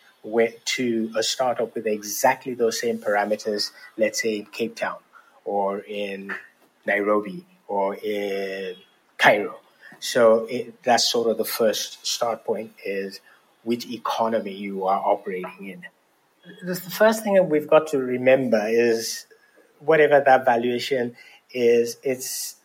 to 0.65 1.11
a 1.15 1.21
startup 1.21 1.75
with 1.75 1.85
exactly 1.85 2.55
those 2.55 2.79
same 2.81 2.97
parameters, 2.97 3.71
let's 3.95 4.21
say 4.21 4.39
in 4.39 4.45
Cape 4.47 4.75
Town 4.75 4.97
or 5.43 5.79
in 5.79 6.33
Nairobi 6.85 7.45
or 7.67 7.95
in 7.95 8.75
Cairo. 9.17 9.59
So 9.99 10.45
it, 10.45 10.83
that's 10.83 11.09
sort 11.09 11.29
of 11.29 11.37
the 11.37 11.45
first 11.45 12.05
start 12.05 12.43
point 12.43 12.73
is 12.85 13.21
which 13.63 13.89
economy 13.89 14.53
you 14.53 14.85
are 14.85 15.01
operating 15.03 15.67
in. 15.67 15.83
The 16.63 16.75
first 16.75 17.23
thing 17.23 17.33
that 17.35 17.49
we've 17.49 17.67
got 17.67 17.87
to 17.87 17.97
remember 17.97 18.63
is 18.67 19.25
whatever 19.79 20.21
that 20.23 20.45
valuation 20.45 21.15
is, 21.51 21.97
it's 22.03 22.57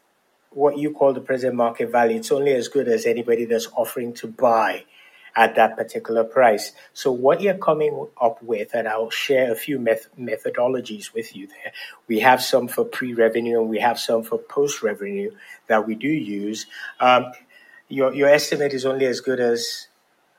what 0.51 0.77
you 0.77 0.93
call 0.93 1.13
the 1.13 1.21
present 1.21 1.55
market 1.55 1.91
value. 1.91 2.19
It's 2.19 2.33
only 2.33 2.53
as 2.53 2.69
good 2.69 2.89
as 2.89 3.07
anybody 3.07 3.45
that's 3.47 3.69
offering 3.75 4.13
to 4.15 4.27
buy 4.27 4.85
at 5.37 5.55
that 5.57 5.77
particular 5.77 6.25
price. 6.25 6.73
So 6.93 7.13
what 7.13 7.41
you're 7.41 7.55
coming 7.55 8.07
up 8.21 8.43
with, 8.43 8.75
and 8.75 8.89
I'll 8.89 9.11
share 9.11 9.53
a 9.53 9.55
few 9.55 9.79
meth- 9.79 10.09
methodologies 10.19 11.15
with 11.15 11.35
you 11.37 11.47
there. 11.47 11.73
We 12.09 12.21
have 12.21 12.43
some 12.43 12.69
for 12.69 12.85
pre-revenue 12.85 13.61
and 13.61 13.69
we 13.69 13.79
have 13.81 13.99
some 13.99 14.23
for 14.23 14.39
post-revenue 14.39 15.33
that 15.69 15.87
we 15.87 15.95
do 15.95 16.09
use. 16.09 16.67
Um, 16.99 17.33
your, 17.89 18.15
your 18.15 18.29
estimate 18.29 18.73
is 18.73 18.85
only 18.85 19.07
as 19.07 19.21
good 19.21 19.41
as 19.41 19.89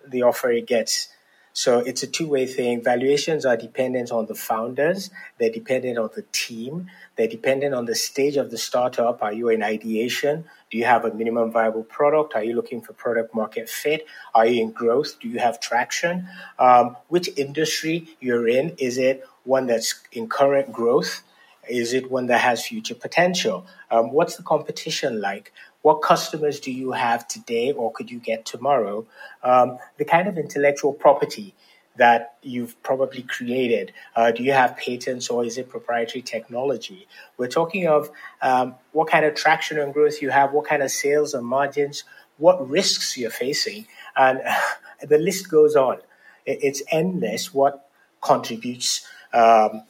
the 0.07 0.23
offer 0.23 0.51
it 0.51 0.67
gets. 0.67 1.09
So 1.53 1.79
it's 1.79 2.01
a 2.01 2.07
two-way 2.07 2.45
thing. 2.45 2.81
Valuations 2.81 3.45
are 3.45 3.57
dependent 3.57 4.11
on 4.11 4.25
the 4.27 4.35
founders. 4.35 5.11
They're 5.37 5.51
dependent 5.51 5.97
on 5.97 6.09
the 6.15 6.23
team. 6.31 6.89
They're 7.17 7.27
dependent 7.27 7.75
on 7.75 7.85
the 7.85 7.95
stage 7.95 8.37
of 8.37 8.51
the 8.51 8.57
startup. 8.57 9.21
Are 9.21 9.33
you 9.33 9.49
in 9.49 9.61
ideation? 9.61 10.45
Do 10.71 10.77
you 10.77 10.85
have 10.85 11.03
a 11.03 11.13
minimum 11.13 11.51
viable 11.51 11.83
product? 11.83 12.33
Are 12.33 12.43
you 12.43 12.55
looking 12.55 12.81
for 12.81 12.93
product 12.93 13.35
market 13.35 13.69
fit? 13.69 14.07
Are 14.33 14.45
you 14.45 14.61
in 14.61 14.71
growth? 14.71 15.19
Do 15.19 15.27
you 15.27 15.37
have 15.39 15.59
traction? 15.59 16.29
Um, 16.57 16.95
which 17.09 17.29
industry 17.37 18.07
you're 18.21 18.47
in? 18.47 18.75
Is 18.77 18.97
it 18.97 19.25
one 19.43 19.67
that's 19.67 19.95
in 20.13 20.29
current 20.29 20.71
growth? 20.71 21.23
Is 21.69 21.93
it 21.93 22.09
one 22.09 22.27
that 22.27 22.39
has 22.39 22.65
future 22.65 22.95
potential? 22.95 23.65
Um, 23.91 24.11
what's 24.11 24.37
the 24.37 24.43
competition 24.43 25.19
like? 25.19 25.51
What 25.81 26.01
customers 26.01 26.59
do 26.61 26.71
you 26.71 26.93
have 26.93 27.27
today 27.27 27.73
or 27.73 27.91
could 27.91 28.09
you 28.09 28.19
get 28.19 28.45
tomorrow? 28.45 29.05
Um, 29.43 29.77
the 29.97 30.05
kind 30.05 30.27
of 30.29 30.37
intellectual 30.37 30.93
property 30.93 31.53
that 31.97 32.35
you've 32.41 32.81
probably 32.83 33.23
created? 33.23 33.91
Uh, 34.15 34.31
do 34.31 34.43
you 34.43 34.53
have 34.53 34.77
patents 34.77 35.29
or 35.29 35.43
is 35.45 35.57
it 35.57 35.69
proprietary 35.69 36.21
technology? 36.21 37.07
We're 37.37 37.47
talking 37.47 37.87
of 37.87 38.09
um, 38.41 38.75
what 38.91 39.09
kind 39.09 39.25
of 39.25 39.35
traction 39.35 39.79
and 39.79 39.93
growth 39.93 40.21
you 40.21 40.29
have, 40.29 40.53
what 40.53 40.65
kind 40.65 40.81
of 40.81 40.91
sales 40.91 41.33
and 41.33 41.45
margins, 41.45 42.03
what 42.37 42.67
risks 42.69 43.17
you're 43.17 43.29
facing, 43.29 43.87
and 44.15 44.41
the 45.07 45.17
list 45.17 45.49
goes 45.49 45.75
on. 45.75 45.97
It's 46.45 46.81
endless 46.91 47.53
what 47.53 47.87
contributes 48.21 49.07
um, 49.33 49.83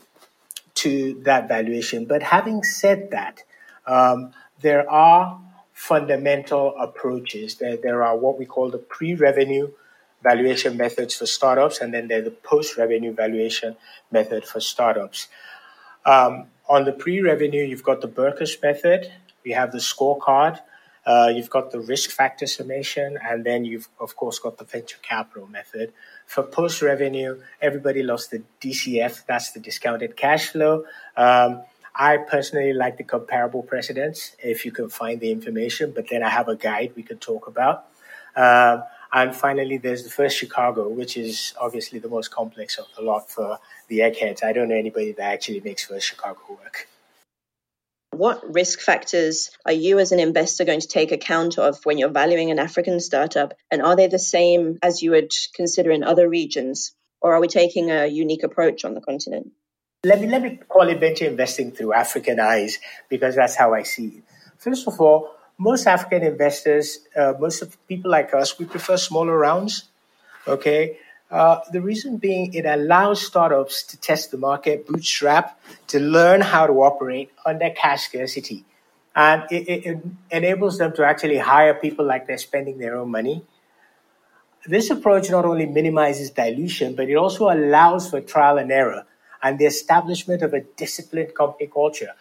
to 0.75 1.21
that 1.23 1.47
valuation. 1.47 2.05
But 2.05 2.23
having 2.23 2.63
said 2.63 3.11
that, 3.11 3.43
um, 3.87 4.33
there 4.61 4.89
are 4.89 5.39
fundamental 5.73 6.75
approaches. 6.77 7.55
There, 7.55 7.77
there 7.77 8.03
are 8.03 8.17
what 8.17 8.37
we 8.37 8.45
call 8.45 8.69
the 8.69 8.77
pre 8.77 9.15
revenue 9.15 9.71
valuation 10.21 10.77
methods 10.77 11.15
for 11.15 11.25
startups, 11.25 11.79
and 11.81 11.93
then 11.93 12.07
there's 12.07 12.25
the 12.25 12.31
post 12.31 12.77
revenue 12.77 13.13
valuation 13.13 13.75
method 14.11 14.45
for 14.45 14.59
startups. 14.59 15.27
Um, 16.05 16.47
on 16.69 16.85
the 16.85 16.91
pre 16.91 17.21
revenue, 17.21 17.63
you've 17.63 17.83
got 17.83 18.01
the 18.01 18.07
Berkus 18.07 18.61
method, 18.61 19.11
we 19.43 19.51
have 19.51 19.71
the 19.71 19.79
scorecard, 19.79 20.59
uh, 21.05 21.31
you've 21.33 21.49
got 21.49 21.71
the 21.71 21.79
risk 21.79 22.11
factor 22.11 22.45
summation, 22.45 23.17
and 23.23 23.43
then 23.43 23.65
you've, 23.65 23.89
of 23.99 24.15
course, 24.15 24.39
got 24.39 24.57
the 24.57 24.63
venture 24.63 24.99
capital 25.01 25.47
method. 25.47 25.91
For 26.27 26.43
post 26.43 26.81
revenue, 26.81 27.41
everybody 27.61 28.03
loves 28.03 28.27
the 28.27 28.43
DCF, 28.61 29.25
that's 29.25 29.51
the 29.51 29.59
discounted 29.59 30.15
cash 30.15 30.49
flow. 30.49 30.85
Um, 31.17 31.63
I 31.93 32.17
personally 32.17 32.73
like 32.73 32.97
the 32.97 33.03
comparable 33.03 33.63
precedents 33.63 34.35
if 34.39 34.63
you 34.65 34.71
can 34.71 34.89
find 34.89 35.19
the 35.19 35.31
information, 35.31 35.91
but 35.93 36.07
then 36.09 36.23
I 36.23 36.29
have 36.29 36.47
a 36.47 36.55
guide 36.55 36.93
we 36.95 37.03
can 37.03 37.17
talk 37.17 37.47
about. 37.47 37.87
Um, 38.35 38.83
and 39.13 39.35
finally, 39.35 39.77
there's 39.77 40.03
the 40.03 40.09
first 40.09 40.37
Chicago, 40.37 40.87
which 40.87 41.17
is 41.17 41.53
obviously 41.59 41.99
the 41.99 42.07
most 42.07 42.31
complex 42.31 42.77
of 42.77 42.85
the 42.95 43.01
lot 43.01 43.29
for 43.29 43.59
the 43.89 44.01
eggheads. 44.01 44.41
I 44.41 44.53
don't 44.53 44.69
know 44.69 44.75
anybody 44.75 45.11
that 45.11 45.33
actually 45.33 45.59
makes 45.59 45.85
first 45.85 46.07
Chicago 46.07 46.39
work. 46.49 46.87
What 48.11 48.53
risk 48.53 48.79
factors 48.79 49.51
are 49.65 49.71
you 49.71 49.99
as 49.99 50.11
an 50.11 50.19
investor 50.19 50.63
going 50.63 50.81
to 50.81 50.87
take 50.87 51.11
account 51.11 51.57
of 51.57 51.83
when 51.85 51.97
you're 51.97 52.09
valuing 52.09 52.51
an 52.51 52.59
African 52.59 52.99
startup? 52.99 53.53
And 53.69 53.81
are 53.81 53.95
they 53.95 54.07
the 54.07 54.19
same 54.19 54.79
as 54.81 55.01
you 55.01 55.11
would 55.11 55.31
consider 55.55 55.91
in 55.91 56.03
other 56.03 56.29
regions? 56.29 56.93
Or 57.21 57.33
are 57.33 57.41
we 57.41 57.47
taking 57.47 57.91
a 57.91 58.07
unique 58.07 58.43
approach 58.43 58.85
on 58.85 58.93
the 58.93 59.01
continent? 59.01 59.51
Let 60.03 60.19
me, 60.19 60.27
let 60.27 60.41
me 60.41 60.59
call 60.67 60.89
it 60.89 60.99
venture 60.99 61.25
investing 61.25 61.71
through 61.71 61.93
African 61.93 62.39
eyes 62.39 62.79
because 63.09 63.35
that's 63.35 63.55
how 63.55 63.73
I 63.73 63.83
see 63.83 64.07
it. 64.07 64.23
First 64.57 64.87
of 64.87 64.99
all, 64.99 65.35
most 65.69 65.85
African 65.85 66.23
investors, 66.33 66.85
uh, 67.15 67.33
most 67.39 67.61
of 67.61 67.77
people 67.87 68.09
like 68.09 68.33
us, 68.33 68.57
we 68.59 68.65
prefer 68.65 68.97
smaller 68.97 69.37
rounds. 69.37 69.73
Okay. 70.47 70.97
Uh, 71.29 71.59
the 71.71 71.81
reason 71.81 72.17
being, 72.17 72.53
it 72.53 72.65
allows 72.65 73.21
startups 73.31 73.83
to 73.83 73.95
test 74.09 74.31
the 74.31 74.37
market, 74.37 74.87
bootstrap, 74.87 75.45
to 75.87 75.99
learn 75.99 76.41
how 76.41 76.65
to 76.65 76.73
operate 76.89 77.29
under 77.45 77.69
cash 77.69 78.01
scarcity. 78.09 78.65
And 79.15 79.43
it, 79.51 79.63
it, 79.73 79.85
it 79.89 79.97
enables 80.31 80.77
them 80.79 80.91
to 80.97 81.05
actually 81.05 81.37
hire 81.37 81.75
people 81.75 82.05
like 82.05 82.25
they're 82.27 82.45
spending 82.49 82.79
their 82.79 82.95
own 82.97 83.11
money. 83.11 83.43
This 84.65 84.89
approach 84.89 85.29
not 85.29 85.45
only 85.45 85.67
minimizes 85.67 86.31
dilution, 86.31 86.95
but 86.95 87.07
it 87.07 87.15
also 87.15 87.49
allows 87.49 88.09
for 88.09 88.19
trial 88.21 88.57
and 88.57 88.71
error. 88.71 89.05
and 89.41 89.57
the 89.57 89.65
establishment 89.65 90.41
of 90.41 90.53
a 90.53 90.61
disciplined 90.61 91.33
company 91.35 91.67
culture. 91.67 92.13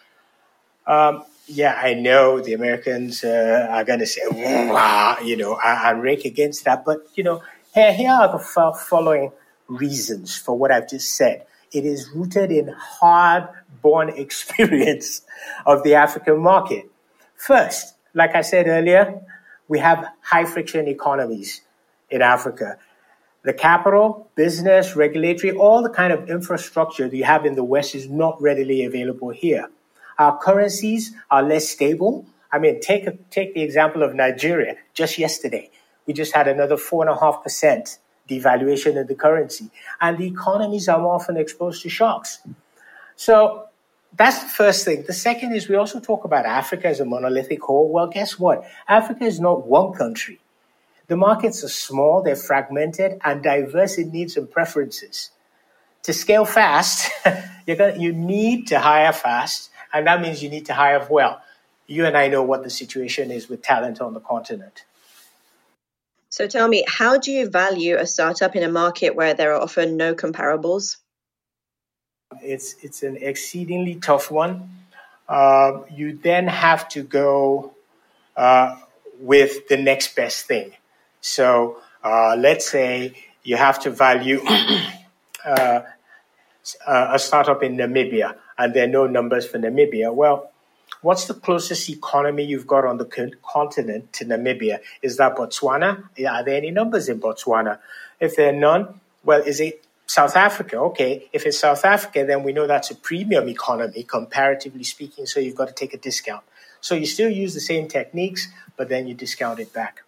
Um, 0.87 1.23
yeah, 1.51 1.79
I 1.81 1.93
know 1.93 2.39
the 2.39 2.53
Americans 2.53 3.23
uh, 3.23 3.67
are 3.69 3.83
going 3.83 3.99
to 3.99 4.07
say, 4.07 4.21
you 4.31 5.37
know, 5.37 5.53
I, 5.55 5.91
rake 5.91 6.23
against 6.23 6.63
that. 6.65 6.85
But, 6.85 7.05
you 7.15 7.23
know, 7.23 7.43
here, 7.73 7.93
here 7.93 8.11
are 8.11 8.31
the 8.31 8.39
following 8.39 9.31
reasons 9.67 10.37
for 10.37 10.57
what 10.57 10.71
I've 10.71 10.89
just 10.89 11.15
said. 11.15 11.45
It 11.73 11.85
is 11.85 12.09
rooted 12.15 12.51
in 12.51 12.69
hard 12.69 13.49
born 13.81 14.09
experience 14.15 15.21
of 15.65 15.83
the 15.83 15.95
African 15.95 16.39
market. 16.39 16.89
First, 17.35 17.95
like 18.13 18.35
I 18.35 18.41
said 18.41 18.67
earlier, 18.67 19.21
we 19.67 19.79
have 19.79 20.05
high 20.21 20.45
friction 20.45 20.87
economies 20.87 21.61
in 22.09 22.21
Africa. 22.21 22.77
The 23.43 23.53
capital, 23.53 24.29
business, 24.35 24.95
regulatory, 24.95 25.53
all 25.53 25.81
the 25.81 25.89
kind 25.89 26.13
of 26.13 26.29
infrastructure 26.29 27.09
that 27.09 27.15
you 27.15 27.23
have 27.23 27.45
in 27.45 27.55
the 27.55 27.63
West 27.63 27.95
is 27.95 28.07
not 28.07 28.39
readily 28.41 28.85
available 28.85 29.29
here. 29.29 29.69
Our 30.21 30.37
currencies 30.37 31.15
are 31.31 31.41
less 31.41 31.67
stable. 31.67 32.27
I 32.51 32.59
mean, 32.59 32.79
take, 32.79 33.07
take 33.31 33.55
the 33.55 33.63
example 33.63 34.03
of 34.03 34.13
Nigeria 34.13 34.75
just 34.93 35.17
yesterday. 35.17 35.71
We 36.05 36.13
just 36.13 36.31
had 36.35 36.47
another 36.47 36.75
4.5% 36.75 37.97
devaluation 38.29 39.01
of 39.01 39.07
the 39.07 39.15
currency. 39.15 39.71
And 39.99 40.19
the 40.19 40.27
economies 40.27 40.87
are 40.87 41.03
often 41.03 41.37
exposed 41.37 41.81
to 41.81 41.89
shocks. 41.89 42.39
So 43.15 43.65
that's 44.15 44.43
the 44.43 44.49
first 44.49 44.85
thing. 44.85 45.05
The 45.07 45.13
second 45.13 45.55
is 45.55 45.67
we 45.67 45.75
also 45.75 45.99
talk 45.99 46.23
about 46.23 46.45
Africa 46.45 46.87
as 46.87 46.99
a 46.99 47.05
monolithic 47.05 47.63
whole. 47.63 47.89
Well, 47.89 48.05
guess 48.05 48.37
what? 48.37 48.63
Africa 48.87 49.23
is 49.23 49.39
not 49.39 49.65
one 49.65 49.91
country. 49.93 50.39
The 51.07 51.17
markets 51.17 51.63
are 51.63 51.75
small, 51.87 52.21
they're 52.21 52.35
fragmented, 52.35 53.19
and 53.25 53.41
diverse 53.41 53.97
in 53.97 54.11
needs 54.11 54.37
and 54.37 54.49
preferences. 54.49 55.31
To 56.03 56.13
scale 56.13 56.45
fast, 56.45 57.09
gonna, 57.67 57.97
you 57.97 58.13
need 58.13 58.67
to 58.67 58.79
hire 58.79 59.13
fast, 59.13 59.71
and 59.93 60.07
that 60.07 60.21
means 60.21 60.41
you 60.41 60.49
need 60.49 60.65
to 60.67 60.73
hire 60.73 61.05
well. 61.09 61.41
You 61.87 62.05
and 62.05 62.15
I 62.17 62.27
know 62.27 62.43
what 62.43 62.63
the 62.63 62.69
situation 62.69 63.31
is 63.31 63.49
with 63.49 63.61
talent 63.61 63.99
on 64.01 64.13
the 64.13 64.19
continent. 64.19 64.85
So 66.29 66.47
tell 66.47 66.67
me, 66.67 66.85
how 66.87 67.17
do 67.17 67.31
you 67.31 67.49
value 67.49 67.97
a 67.97 68.07
startup 68.07 68.55
in 68.55 68.63
a 68.63 68.69
market 68.69 69.15
where 69.15 69.33
there 69.33 69.53
are 69.53 69.61
often 69.61 69.97
no 69.97 70.15
comparables? 70.15 70.97
It's 72.41 72.75
it's 72.81 73.03
an 73.03 73.17
exceedingly 73.17 73.95
tough 73.95 74.31
one. 74.31 74.69
Uh, 75.27 75.81
you 75.93 76.17
then 76.17 76.47
have 76.47 76.87
to 76.89 77.03
go 77.03 77.73
uh, 78.37 78.77
with 79.19 79.67
the 79.67 79.77
next 79.77 80.15
best 80.15 80.45
thing. 80.45 80.71
So 81.19 81.77
uh, 82.03 82.35
let's 82.37 82.69
say 82.69 83.13
you 83.43 83.57
have 83.57 83.79
to 83.81 83.89
value 83.89 84.41
uh, 85.45 85.81
a 86.87 87.19
startup 87.19 87.63
in 87.63 87.75
Namibia, 87.77 88.35
and 88.61 88.75
there 88.75 88.83
are 88.83 88.87
no 88.99 89.07
numbers 89.07 89.47
for 89.47 89.57
Namibia. 89.57 90.13
Well, 90.13 90.51
what's 91.01 91.25
the 91.25 91.33
closest 91.33 91.89
economy 91.89 92.43
you've 92.45 92.67
got 92.67 92.85
on 92.85 92.97
the 92.97 93.05
continent 93.41 94.13
to 94.13 94.25
Namibia? 94.25 94.81
Is 95.01 95.17
that 95.17 95.35
Botswana? 95.35 96.03
Are 96.29 96.43
there 96.45 96.57
any 96.57 96.69
numbers 96.69 97.09
in 97.09 97.19
Botswana? 97.19 97.79
If 98.19 98.35
there 98.35 98.49
are 98.49 98.59
none, 98.67 99.01
well, 99.23 99.41
is 99.41 99.59
it 99.59 99.83
South 100.05 100.35
Africa? 100.35 100.77
Okay, 100.77 101.27
if 101.33 101.47
it's 101.47 101.57
South 101.57 101.83
Africa, 101.83 102.23
then 102.23 102.43
we 102.43 102.53
know 102.53 102.67
that's 102.67 102.91
a 102.91 102.95
premium 102.95 103.49
economy, 103.49 104.03
comparatively 104.03 104.83
speaking, 104.83 105.25
so 105.25 105.39
you've 105.39 105.55
got 105.55 105.67
to 105.67 105.73
take 105.73 105.95
a 105.95 105.97
discount. 105.97 106.43
So 106.81 106.93
you 106.93 107.07
still 107.07 107.31
use 107.31 107.55
the 107.55 107.59
same 107.61 107.87
techniques, 107.87 108.47
but 108.77 108.89
then 108.89 109.07
you 109.07 109.15
discount 109.15 109.59
it 109.59 109.73
back. 109.73 110.03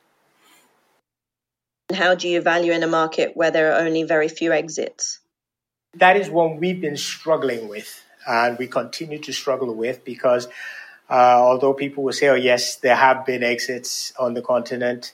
And 1.89 1.97
How 1.97 2.13
do 2.13 2.27
you 2.29 2.39
value 2.39 2.71
in 2.71 2.83
a 2.83 2.87
market 2.87 3.35
where 3.35 3.49
there 3.49 3.73
are 3.73 3.81
only 3.81 4.03
very 4.03 4.29
few 4.29 4.51
exits? 4.51 5.19
That 5.95 6.17
is 6.17 6.29
one 6.29 6.57
we've 6.57 6.81
been 6.81 6.97
struggling 6.97 7.67
with, 7.67 8.03
and 8.27 8.57
we 8.57 8.67
continue 8.67 9.19
to 9.19 9.33
struggle 9.33 9.73
with 9.73 10.03
because 10.03 10.47
uh, 11.09 11.37
although 11.37 11.73
people 11.73 12.03
will 12.03 12.13
say, 12.13 12.29
oh, 12.29 12.35
yes, 12.35 12.77
there 12.77 12.95
have 12.95 13.25
been 13.25 13.43
exits 13.43 14.13
on 14.17 14.33
the 14.33 14.41
continent, 14.41 15.13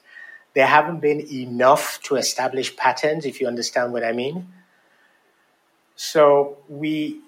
there 0.54 0.67
haven't 0.67 1.00
been 1.00 1.22
enough 1.32 2.00
to 2.04 2.15
establish 2.15 2.76
patterns, 2.76 3.26
if 3.26 3.41
you 3.41 3.48
understand 3.48 3.93
what 3.93 4.04
I 4.04 4.12
mean. 4.12 4.48
So 5.95 6.58
we 6.69 7.19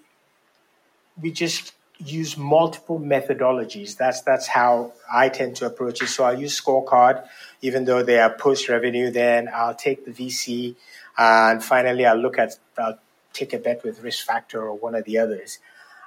we 1.21 1.31
just 1.31 1.73
use 1.97 2.37
multiple 2.37 2.99
methodologies. 2.99 3.97
That's 3.97 4.21
that's 4.21 4.47
how 4.47 4.93
I 5.11 5.29
tend 5.29 5.57
to 5.57 5.65
approach 5.65 6.01
it. 6.01 6.07
So 6.07 6.23
I'll 6.23 6.39
use 6.39 6.59
scorecard, 6.59 7.25
even 7.61 7.85
though 7.85 8.03
they 8.03 8.19
are 8.19 8.33
post 8.33 8.69
revenue. 8.69 9.11
Then 9.11 9.49
I'll 9.53 9.75
take 9.75 10.05
the 10.05 10.11
VC, 10.11 10.75
and 11.17 11.63
finally 11.63 12.05
I'll 12.05 12.17
look 12.17 12.39
at 12.39 12.57
I'll 12.77 12.99
take 13.33 13.53
a 13.53 13.59
bet 13.59 13.83
with 13.83 14.01
risk 14.01 14.25
factor 14.25 14.61
or 14.61 14.75
one 14.75 14.95
of 14.95 15.05
the 15.05 15.17
others. 15.17 15.59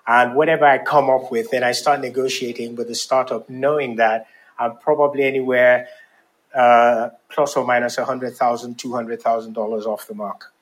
And 0.06 0.34
whatever 0.34 0.64
I 0.66 0.78
come 0.78 1.08
up 1.08 1.30
with, 1.30 1.50
then 1.50 1.64
I 1.64 1.72
start 1.72 2.00
negotiating 2.00 2.76
with 2.76 2.88
the 2.88 2.94
startup, 2.94 3.48
knowing 3.48 3.96
that 3.96 4.26
I'm 4.58 4.76
probably 4.78 5.24
anywhere 5.24 5.88
uh, 6.54 7.10
plus 7.30 7.56
or 7.56 7.64
minus 7.64 7.96
$100,000, 7.96 8.36
$200,000 8.76 9.86
off 9.86 10.06
the 10.06 10.14
mark 10.14 10.52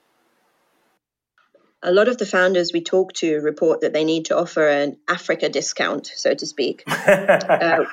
a 1.82 1.92
lot 1.92 2.08
of 2.08 2.18
the 2.18 2.26
founders 2.26 2.72
we 2.72 2.80
talk 2.80 3.12
to 3.14 3.40
report 3.40 3.80
that 3.80 3.92
they 3.92 4.04
need 4.04 4.26
to 4.26 4.36
offer 4.36 4.66
an 4.68 4.96
Africa 5.08 5.48
discount, 5.48 6.06
so 6.14 6.32
to 6.34 6.46
speak. 6.46 6.84
uh, 6.88 7.84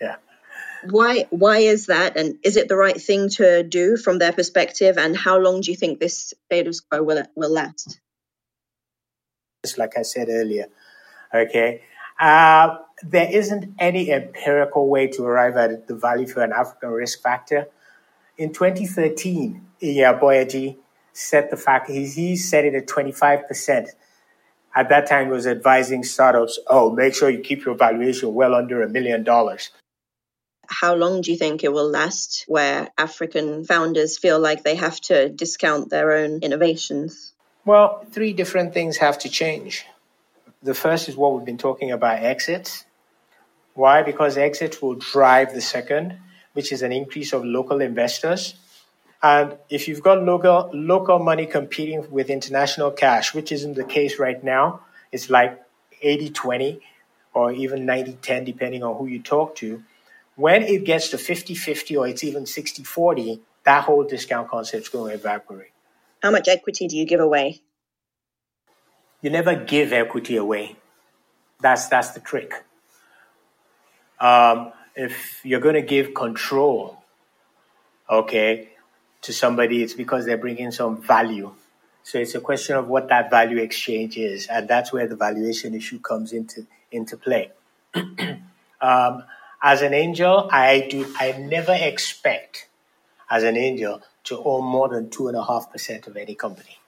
yeah. 0.00 0.16
Why? 0.90 1.26
Why 1.30 1.58
is 1.58 1.86
that? 1.86 2.16
And 2.16 2.38
is 2.42 2.56
it 2.56 2.68
the 2.68 2.76
right 2.76 3.00
thing 3.00 3.28
to 3.30 3.62
do 3.62 3.96
from 3.96 4.18
their 4.18 4.32
perspective? 4.32 4.98
And 4.98 5.16
how 5.16 5.38
long 5.38 5.60
do 5.60 5.70
you 5.70 5.76
think 5.76 5.98
this 6.00 6.34
status 6.46 6.80
quo 6.80 7.02
will 7.02 7.22
will 7.34 7.52
last? 7.52 8.00
Just 9.64 9.78
like 9.78 9.96
I 9.96 10.02
said 10.02 10.28
earlier, 10.28 10.66
okay. 11.34 11.82
Uh, 12.18 12.76
there 13.02 13.28
isn't 13.30 13.74
any 13.78 14.12
empirical 14.12 14.88
way 14.88 15.08
to 15.08 15.24
arrive 15.24 15.56
at 15.56 15.88
the 15.88 15.94
value 15.94 16.26
for 16.26 16.42
an 16.42 16.52
African 16.52 16.90
risk 16.90 17.22
factor. 17.22 17.66
In 18.38 18.52
2013, 18.52 19.66
Iya 19.82 20.18
Boyaji 20.20 20.76
set 21.12 21.50
the 21.50 21.56
fact 21.56 21.90
he, 21.90 22.06
he 22.06 22.36
set 22.36 22.64
it 22.64 22.74
at 22.74 22.86
25%. 22.86 23.88
At 24.74 24.88
that 24.88 25.06
time, 25.06 25.26
he 25.26 25.32
was 25.32 25.46
advising 25.46 26.02
startups, 26.02 26.58
oh, 26.68 26.92
make 26.92 27.14
sure 27.14 27.28
you 27.28 27.40
keep 27.40 27.64
your 27.64 27.74
valuation 27.74 28.32
well 28.34 28.54
under 28.54 28.82
a 28.82 28.88
million 28.88 29.22
dollars. 29.22 29.70
How 30.66 30.94
long 30.94 31.20
do 31.20 31.30
you 31.30 31.36
think 31.36 31.64
it 31.64 31.72
will 31.72 31.90
last 31.90 32.44
where 32.48 32.88
African 32.96 33.64
founders 33.64 34.16
feel 34.16 34.38
like 34.38 34.62
they 34.62 34.76
have 34.76 34.98
to 35.02 35.28
discount 35.28 35.90
their 35.90 36.12
own 36.12 36.38
innovations? 36.40 37.34
Well, 37.66 38.06
three 38.10 38.32
different 38.32 38.72
things 38.72 38.96
have 38.96 39.18
to 39.20 39.28
change. 39.28 39.84
The 40.62 40.74
first 40.74 41.08
is 41.08 41.16
what 41.16 41.34
we've 41.34 41.44
been 41.44 41.58
talking 41.58 41.90
about 41.90 42.22
exits. 42.22 42.84
Why? 43.74 44.02
Because 44.02 44.36
exits 44.36 44.80
will 44.80 44.94
drive 44.94 45.54
the 45.54 45.60
second, 45.60 46.18
which 46.52 46.72
is 46.72 46.82
an 46.82 46.92
increase 46.92 47.32
of 47.32 47.44
local 47.44 47.80
investors. 47.80 48.54
And 49.22 49.56
if 49.70 49.88
you've 49.88 50.02
got 50.02 50.22
local 50.22 50.70
local 50.72 51.18
money 51.18 51.46
competing 51.46 52.10
with 52.10 52.28
international 52.28 52.90
cash, 52.90 53.34
which 53.34 53.50
isn't 53.52 53.74
the 53.74 53.84
case 53.84 54.18
right 54.18 54.42
now, 54.42 54.80
it's 55.10 55.30
like 55.30 55.60
80-20 56.04 56.80
or 57.34 57.52
even 57.52 57.86
90-10 57.86 58.44
depending 58.44 58.82
on 58.82 58.96
who 58.96 59.06
you 59.06 59.22
talk 59.22 59.54
to. 59.56 59.82
When 60.34 60.62
it 60.62 60.84
gets 60.84 61.10
to 61.10 61.16
50-50 61.16 61.98
or 61.98 62.08
it's 62.08 62.24
even 62.24 62.44
60-40, 62.44 63.40
that 63.64 63.84
whole 63.84 64.04
discount 64.04 64.48
concept 64.48 64.84
is 64.84 64.88
going 64.88 65.10
to 65.10 65.14
evaporate. 65.14 65.70
How 66.22 66.30
much 66.30 66.48
equity 66.48 66.88
do 66.88 66.96
you 66.96 67.06
give 67.06 67.20
away? 67.20 67.60
You 69.22 69.30
never 69.30 69.54
give 69.54 69.92
equity 69.92 70.36
away. 70.36 70.76
That's 71.60 71.86
that's 71.86 72.10
the 72.10 72.20
trick. 72.20 72.64
Um, 74.20 74.72
if 74.94 75.40
you're 75.44 75.60
going 75.60 75.76
to 75.76 75.82
give 75.82 76.12
control, 76.12 77.02
okay, 78.10 78.70
to 79.22 79.32
somebody, 79.32 79.82
it's 79.82 79.94
because 79.94 80.26
they're 80.26 80.36
bringing 80.36 80.72
some 80.72 81.00
value. 81.00 81.52
So 82.02 82.18
it's 82.18 82.34
a 82.34 82.40
question 82.40 82.76
of 82.76 82.88
what 82.88 83.08
that 83.08 83.30
value 83.30 83.58
exchange 83.58 84.18
is, 84.18 84.48
and 84.48 84.66
that's 84.68 84.92
where 84.92 85.06
the 85.06 85.16
valuation 85.16 85.74
issue 85.74 86.00
comes 86.00 86.32
into 86.32 86.66
into 86.90 87.16
play. 87.16 87.52
um, 88.80 89.22
as 89.62 89.82
an 89.82 89.94
angel, 89.94 90.48
I 90.50 90.88
do 90.90 91.06
I 91.18 91.32
never 91.32 91.76
expect 91.78 92.66
as 93.30 93.44
an 93.44 93.56
angel 93.56 94.02
to 94.24 94.42
own 94.42 94.64
more 94.64 94.88
than 94.88 95.10
two 95.10 95.28
and 95.28 95.36
a 95.36 95.44
half 95.44 95.70
percent 95.70 96.08
of 96.08 96.16
any 96.16 96.34
company. 96.34 96.78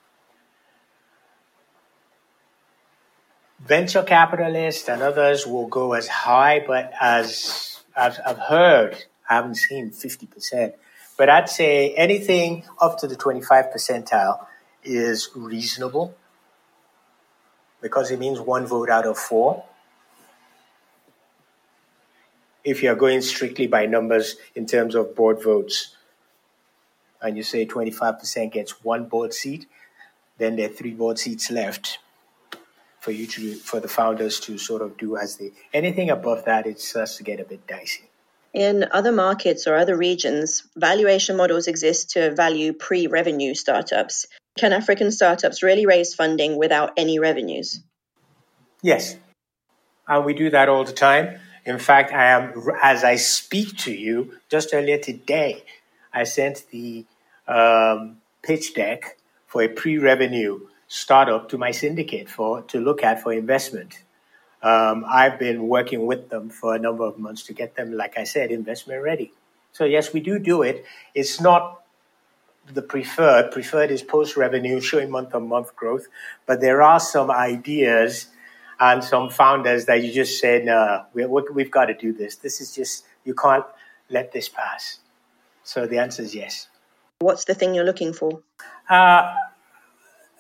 Venture 3.67 4.03
capitalists 4.03 4.91
and 4.91 5.01
others 5.01 5.47
will 5.47 5.67
go 5.67 5.95
as 5.95 6.07
high, 6.07 6.63
but 6.67 6.93
as 7.01 7.81
I've, 7.97 8.19
I've 8.27 8.39
heard, 8.39 9.05
I 9.29 9.37
haven't 9.37 9.55
seen 9.55 9.91
fifty 9.91 10.27
percent. 10.27 10.75
But 11.17 11.31
I'd 11.31 11.49
say 11.49 11.95
anything 11.95 12.65
up 12.79 12.99
to 12.99 13.07
the 13.07 13.17
25 13.17 13.67
percentile 13.75 14.45
is 14.83 15.31
reasonable 15.35 16.15
because 17.81 18.11
it 18.11 18.19
means 18.19 18.39
one 18.39 18.67
vote 18.67 18.91
out 18.91 19.07
of 19.07 19.17
four. 19.17 19.65
If 22.65 22.83
you're 22.83 22.97
going 22.97 23.23
strictly 23.23 23.67
by 23.67 23.87
numbers 23.87 24.37
in 24.55 24.67
terms 24.67 24.95
of 24.95 25.15
board 25.15 25.43
votes, 25.43 25.97
and 27.23 27.37
you 27.37 27.43
say 27.43 27.65
25% 27.65 28.53
gets 28.53 28.85
one 28.85 29.07
board 29.07 29.33
seat, 29.33 29.67
then 30.37 30.57
there 30.57 30.69
are 30.69 30.73
three 30.73 30.93
board 30.93 31.19
seats 31.19 31.51
left. 31.51 31.99
For 33.05 33.13
you 33.13 33.27
to 33.27 33.55
for 33.57 33.81
the 33.81 33.89
founders 33.89 34.41
to 34.41 34.57
sort 34.57 34.81
of 34.81 34.97
do 34.97 35.19
as 35.19 35.37
they 35.37 35.53
anything 35.75 36.09
above 36.09 36.47
that 36.47 36.67
it 36.67 36.81
starts 36.81 37.19
to 37.19 37.23
get 37.23 37.39
a 37.39 37.45
bit 37.45 37.67
dicey. 37.67 38.05
In 38.55 38.87
other 38.93 39.13
markets 39.13 39.67
or 39.67 39.77
other 39.77 39.97
regions 39.97 40.63
valuation 40.75 41.37
models 41.37 41.67
exist 41.67 42.11
to 42.13 42.35
value 42.35 42.73
pre-revenue 42.73 43.55
startups. 43.55 44.27
Can 44.59 44.73
african 44.73 45.11
startups 45.11 45.63
really 45.63 45.85
raise 45.85 46.15
funding 46.15 46.57
without 46.57 46.95
any 46.97 47.19
revenues? 47.19 47.81
Yes. 48.83 49.17
And 50.09 50.25
we 50.25 50.33
do 50.33 50.49
that 50.51 50.71
all 50.71 50.85
the 50.85 50.99
time. 51.09 51.39
In 51.67 51.79
fact 51.79 52.11
i 52.13 52.27
am 52.37 52.45
as 52.83 53.05
i 53.05 53.17
speak 53.17 53.77
to 53.85 53.93
you 53.93 54.33
just 54.49 54.73
earlier 54.73 54.99
today 54.99 55.63
i 56.13 56.25
sent 56.25 56.65
the 56.71 57.05
um, 57.47 58.17
pitch 58.43 58.73
deck 58.75 59.19
for 59.47 59.63
a 59.63 59.69
pre-revenue 59.69 60.61
startup 60.95 61.49
to 61.49 61.59
my 61.59 61.73
syndicate 61.73 62.29
for 62.29 62.63
to 62.63 62.79
look 62.79 63.03
at 63.03 63.21
for 63.21 63.33
investment. 63.33 63.99
Um, 64.63 65.05
I've 65.11 65.41
been 65.41 65.67
working 65.67 66.07
with 66.07 66.29
them 66.29 66.51
for 66.51 66.77
a 66.77 66.79
number 66.79 67.03
of 67.03 67.19
months 67.19 67.43
to 67.47 67.53
get 67.53 67.75
them, 67.75 67.93
like 67.93 68.17
I 68.17 68.23
said, 68.23 68.53
investment 68.53 69.03
ready. 69.03 69.33
So 69.73 69.85
yes, 69.85 70.13
we 70.13 70.21
do 70.21 70.39
do 70.39 70.63
it. 70.63 70.85
It's 71.13 71.41
not 71.41 71.83
the 72.73 72.81
preferred. 72.81 73.51
Preferred 73.51 73.91
is 73.91 74.03
post 74.03 74.37
revenue, 74.37 74.81
showing 74.81 75.11
month 75.11 75.35
on 75.35 75.49
month 75.49 75.75
growth. 75.75 76.07
But 76.47 76.61
there 76.61 76.81
are 76.81 77.01
some 77.01 77.29
ideas 77.29 78.29
and 78.79 79.03
some 79.03 79.31
founders 79.31 79.87
that 79.87 80.05
you 80.05 80.13
just 80.13 80.39
say, 80.39 80.63
no, 80.63 81.07
we, 81.13 81.27
we've 81.27 81.73
got 81.73 81.87
to 81.87 81.95
do 81.95 82.13
this. 82.13 82.37
This 82.37 82.61
is 82.61 82.73
just, 82.73 83.05
you 83.25 83.35
can't 83.35 83.65
let 84.11 84.31
this 84.31 84.49
pass. 84.49 85.01
So 85.65 85.89
the 85.89 85.99
answer 85.99 86.23
is 86.23 86.37
yes. 86.37 86.69
What's 87.19 87.47
the 87.47 87.55
thing 87.55 87.75
you're 87.75 87.85
looking 87.85 88.13
for? 88.13 88.43
Uh, 88.89 89.35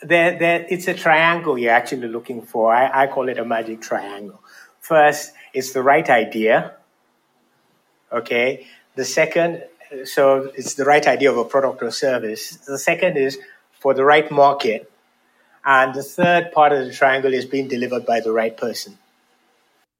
there, 0.04 0.38
there, 0.38 0.66
it's 0.68 0.86
a 0.88 0.94
triangle 0.94 1.58
you're 1.58 1.72
actually 1.72 2.08
looking 2.08 2.42
for. 2.42 2.74
I, 2.74 3.04
I 3.04 3.06
call 3.06 3.28
it 3.28 3.38
a 3.38 3.44
magic 3.44 3.80
triangle. 3.80 4.40
First, 4.80 5.32
it's 5.52 5.72
the 5.72 5.82
right 5.82 6.08
idea. 6.08 6.74
Okay. 8.12 8.66
The 8.94 9.04
second, 9.04 9.64
so 10.04 10.52
it's 10.54 10.74
the 10.74 10.84
right 10.84 11.06
idea 11.06 11.30
of 11.30 11.38
a 11.38 11.44
product 11.44 11.82
or 11.82 11.90
service. 11.90 12.56
The 12.56 12.78
second 12.78 13.16
is 13.16 13.38
for 13.80 13.94
the 13.94 14.04
right 14.04 14.30
market. 14.30 14.90
And 15.64 15.94
the 15.94 16.02
third 16.02 16.52
part 16.52 16.72
of 16.72 16.84
the 16.86 16.92
triangle 16.92 17.32
is 17.32 17.46
being 17.46 17.68
delivered 17.68 18.04
by 18.04 18.20
the 18.20 18.32
right 18.32 18.54
person. 18.54 18.98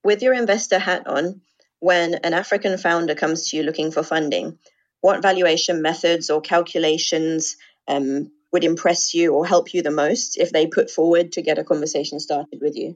With 0.05 0.23
your 0.23 0.35
investor 0.35 0.79
hat 0.79 1.07
on, 1.07 1.41
when 1.81 2.15
an 2.17 2.35
African 2.35 2.77
founder 2.77 3.15
comes 3.15 3.49
to 3.49 3.57
you 3.57 3.63
looking 3.63 3.91
for 3.91 4.03
funding, 4.03 4.59
what 5.01 5.23
valuation 5.23 5.83
methods 5.83 6.29
or 6.31 6.41
calculations 6.41 7.57
um, 7.89 8.31
would 8.55 8.65
impress 8.65 9.13
you 9.15 9.35
or 9.35 9.45
help 9.45 9.75
you 9.75 9.83
the 9.83 9.91
most 9.91 10.39
if 10.39 10.53
they 10.53 10.65
put 10.65 10.89
forward 10.89 11.33
to 11.33 11.43
get 11.43 11.59
a 11.59 11.65
conversation 11.65 12.21
started 12.21 12.61
with 12.63 12.77
you? 12.77 12.95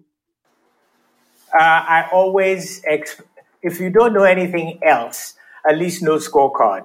Uh, 1.53 1.59
I 1.59 2.09
always, 2.13 2.81
exp- 2.83 3.23
if 3.61 3.81
you 3.81 3.91
don't 3.91 4.15
know 4.15 4.23
anything 4.23 4.79
else, 4.85 5.35
at 5.69 5.77
least 5.77 6.01
know 6.01 6.19
scorecard. 6.19 6.85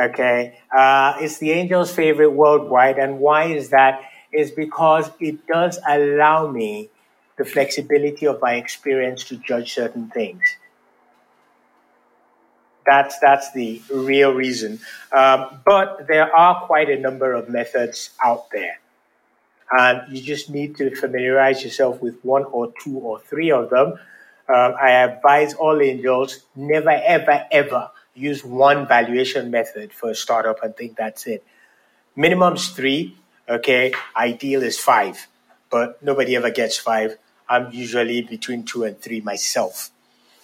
Okay, 0.00 0.56
uh, 0.74 1.14
it's 1.18 1.38
the 1.38 1.52
angel's 1.52 1.92
favorite 1.92 2.30
worldwide, 2.30 2.96
and 2.96 3.18
why 3.18 3.46
is 3.46 3.70
that? 3.70 4.02
Is 4.32 4.52
because 4.52 5.10
it 5.18 5.44
does 5.48 5.80
allow 5.88 6.46
me 6.46 6.90
the 7.36 7.44
flexibility 7.44 8.24
of 8.28 8.40
my 8.40 8.54
experience 8.54 9.24
to 9.24 9.36
judge 9.36 9.74
certain 9.74 10.08
things. 10.10 10.40
That's 12.86 13.18
that's 13.18 13.52
the 13.52 13.82
real 13.92 14.32
reason. 14.32 14.80
Um, 15.12 15.60
but 15.64 16.06
there 16.08 16.34
are 16.34 16.66
quite 16.66 16.88
a 16.90 16.98
number 16.98 17.32
of 17.32 17.48
methods 17.48 18.10
out 18.24 18.50
there, 18.50 18.78
and 19.70 20.14
you 20.14 20.22
just 20.22 20.50
need 20.50 20.76
to 20.76 20.94
familiarize 20.94 21.62
yourself 21.62 22.00
with 22.00 22.22
one 22.24 22.44
or 22.44 22.72
two 22.82 22.98
or 22.98 23.20
three 23.20 23.50
of 23.50 23.70
them. 23.70 23.98
Um, 24.48 24.74
I 24.80 24.92
advise 24.92 25.54
all 25.54 25.80
angels 25.80 26.40
never, 26.56 26.90
ever, 26.90 27.46
ever 27.52 27.90
use 28.14 28.44
one 28.44 28.88
valuation 28.88 29.50
method 29.50 29.92
for 29.92 30.10
a 30.10 30.14
startup 30.14 30.62
and 30.64 30.76
think 30.76 30.96
that's 30.96 31.26
it. 31.26 31.44
Minimum 32.16 32.54
is 32.54 32.68
three. 32.68 33.16
Okay, 33.48 33.92
ideal 34.16 34.62
is 34.62 34.78
five, 34.78 35.26
but 35.70 36.02
nobody 36.02 36.36
ever 36.36 36.50
gets 36.50 36.76
five. 36.78 37.16
I'm 37.48 37.72
usually 37.72 38.22
between 38.22 38.64
two 38.64 38.84
and 38.84 38.98
three 38.98 39.20
myself. 39.20 39.90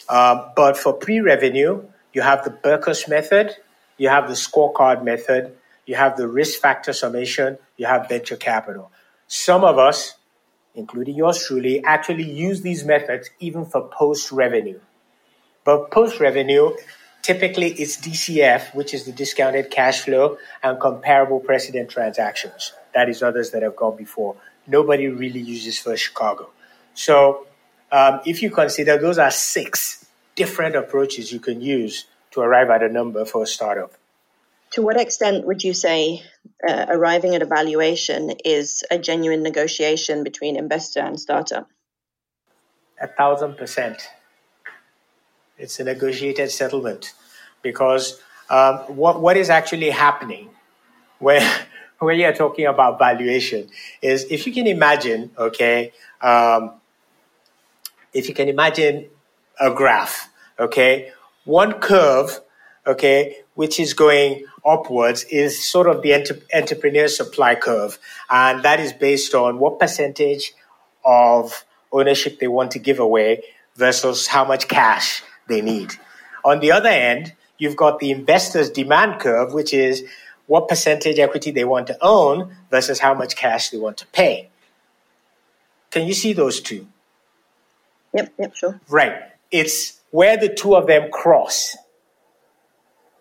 Um, 0.09 0.46
but 0.57 0.77
for 0.77 0.92
pre-revenue, 0.92 1.83
you 2.16 2.22
have 2.22 2.44
the 2.44 2.50
Berkus 2.50 3.07
method, 3.11 3.55
you 3.98 4.09
have 4.09 4.26
the 4.26 4.33
scorecard 4.33 5.05
method, 5.05 5.55
you 5.85 5.96
have 5.96 6.16
the 6.16 6.26
risk 6.26 6.59
factor 6.59 6.94
summation, 6.94 7.59
you 7.76 7.85
have 7.85 8.09
venture 8.09 8.37
capital. 8.37 8.90
Some 9.26 9.64
of 9.64 9.79
us, 9.79 10.14
including 10.74 11.14
yours 11.14 11.44
truly, 11.46 11.85
actually 11.85 12.22
use 12.22 12.62
these 12.62 12.87
methods 12.87 13.29
even 13.38 13.66
for 13.66 13.87
post 13.88 14.33
revenue. 14.33 14.81
But 15.62 15.90
post 15.90 16.18
revenue, 16.18 16.70
typically 17.20 17.72
it's 17.72 17.98
DCF, 17.98 18.74
which 18.74 18.94
is 18.94 19.05
the 19.05 19.12
discounted 19.12 19.70
cash 19.70 20.00
flow, 20.00 20.38
and 20.62 20.81
comparable 20.81 21.40
precedent 21.40 21.90
transactions. 21.90 22.72
That 22.94 23.11
is 23.11 23.22
others 23.22 23.50
that 23.50 23.62
have 23.62 23.76
gone 23.76 23.98
before. 23.98 24.37
Nobody 24.66 25.09
really 25.09 25.40
uses 25.40 25.79
First 25.79 26.02
Chicago. 26.02 26.48
So 26.94 27.46
um, 27.92 28.20
if 28.24 28.40
you 28.40 28.50
consider 28.50 28.96
those 28.96 29.18
are 29.18 29.31
six 29.31 30.06
different 30.37 30.77
approaches 30.77 31.33
you 31.33 31.40
can 31.40 31.61
use 31.61 32.05
to 32.31 32.40
arrive 32.40 32.70
at 32.70 32.83
a 32.83 32.88
number 32.88 33.25
for 33.25 33.42
a 33.42 33.46
startup. 33.46 33.94
To 34.72 34.83
what 34.83 35.01
extent 35.01 35.46
would 35.46 35.64
you 35.64 35.72
say 35.72 36.22
uh, 36.68 36.87
arriving 36.88 37.35
at 37.35 37.42
a 37.42 37.46
valuation 37.46 38.33
is 38.44 38.85
a 38.90 38.99
genuine 38.99 39.42
negotiation 39.42 40.22
between 40.22 40.57
investor 40.57 41.01
and 41.01 41.18
startup? 41.18 41.68
A 43.01 43.07
thousand 43.07 43.57
percent. 43.57 44.09
It's 45.59 45.81
a 45.81 45.85
negotiated 45.85 46.51
settlement 46.51 47.14
because 47.62 48.20
um, 48.51 48.79
what, 48.88 49.20
what 49.20 49.37
is 49.37 49.49
actually 49.49 49.90
happening 49.90 50.51
when, 51.18 51.42
when 51.99 52.18
you're 52.18 52.35
talking 52.35 52.66
about 52.66 52.99
valuation 52.99 53.68
is 54.03 54.27
if 54.31 54.46
you 54.46 54.53
can 54.53 54.66
imagine, 54.66 55.31
okay, 55.38 55.92
um, 56.20 56.75
if 58.12 58.29
you 58.29 58.35
can 58.35 58.49
imagine 58.49 59.09
a 59.61 59.73
graph, 59.73 60.29
okay? 60.59 61.12
One 61.45 61.75
curve, 61.75 62.40
okay, 62.87 63.37
which 63.55 63.81
is 63.81 63.95
going 63.95 64.45
upwards 64.64 65.25
is 65.25 65.62
sort 65.64 65.88
of 65.88 66.03
the 66.03 66.12
enter- 66.12 66.40
entrepreneur 66.55 67.09
supply 67.09 67.55
curve. 67.55 67.99
And 68.29 68.62
that 68.64 68.81
is 68.81 68.92
based 68.92 69.35
on 69.35 69.59
what 69.59 69.79
percentage 69.79 70.55
of 71.05 71.64
ownership 71.92 72.38
they 72.38 72.49
want 72.49 72.73
to 72.73 72.79
give 72.79 72.99
away 72.99 73.42
versus 73.77 74.27
how 74.27 74.45
much 74.45 74.69
cash 74.69 75.23
they 75.49 75.61
need. 75.61 75.92
On 76.45 76.61
the 76.61 76.73
other 76.73 76.88
end, 76.88 77.33
you've 77.59 77.77
got 77.77 77.99
the 77.99 78.11
investor's 78.11 78.71
demand 78.71 79.21
curve, 79.21 79.55
which 79.55 79.73
is 79.73 80.05
what 80.47 80.69
percentage 80.69 81.19
equity 81.19 81.51
they 81.51 81.64
want 81.64 81.87
to 81.88 81.99
own 82.01 82.55
versus 82.71 82.99
how 82.99 83.14
much 83.14 83.37
cash 83.37 83.71
they 83.71 83.79
want 83.79 83.97
to 83.99 84.07
pay. 84.09 84.49
Can 85.90 86.07
you 86.07 86.14
see 86.14 86.33
those 86.33 86.61
two? 86.61 86.87
Yep, 88.14 88.33
yep, 88.38 88.55
sure. 88.55 88.81
Right. 88.88 89.23
It's 89.50 90.00
where 90.11 90.37
the 90.37 90.48
two 90.48 90.74
of 90.74 90.87
them 90.87 91.11
cross. 91.11 91.76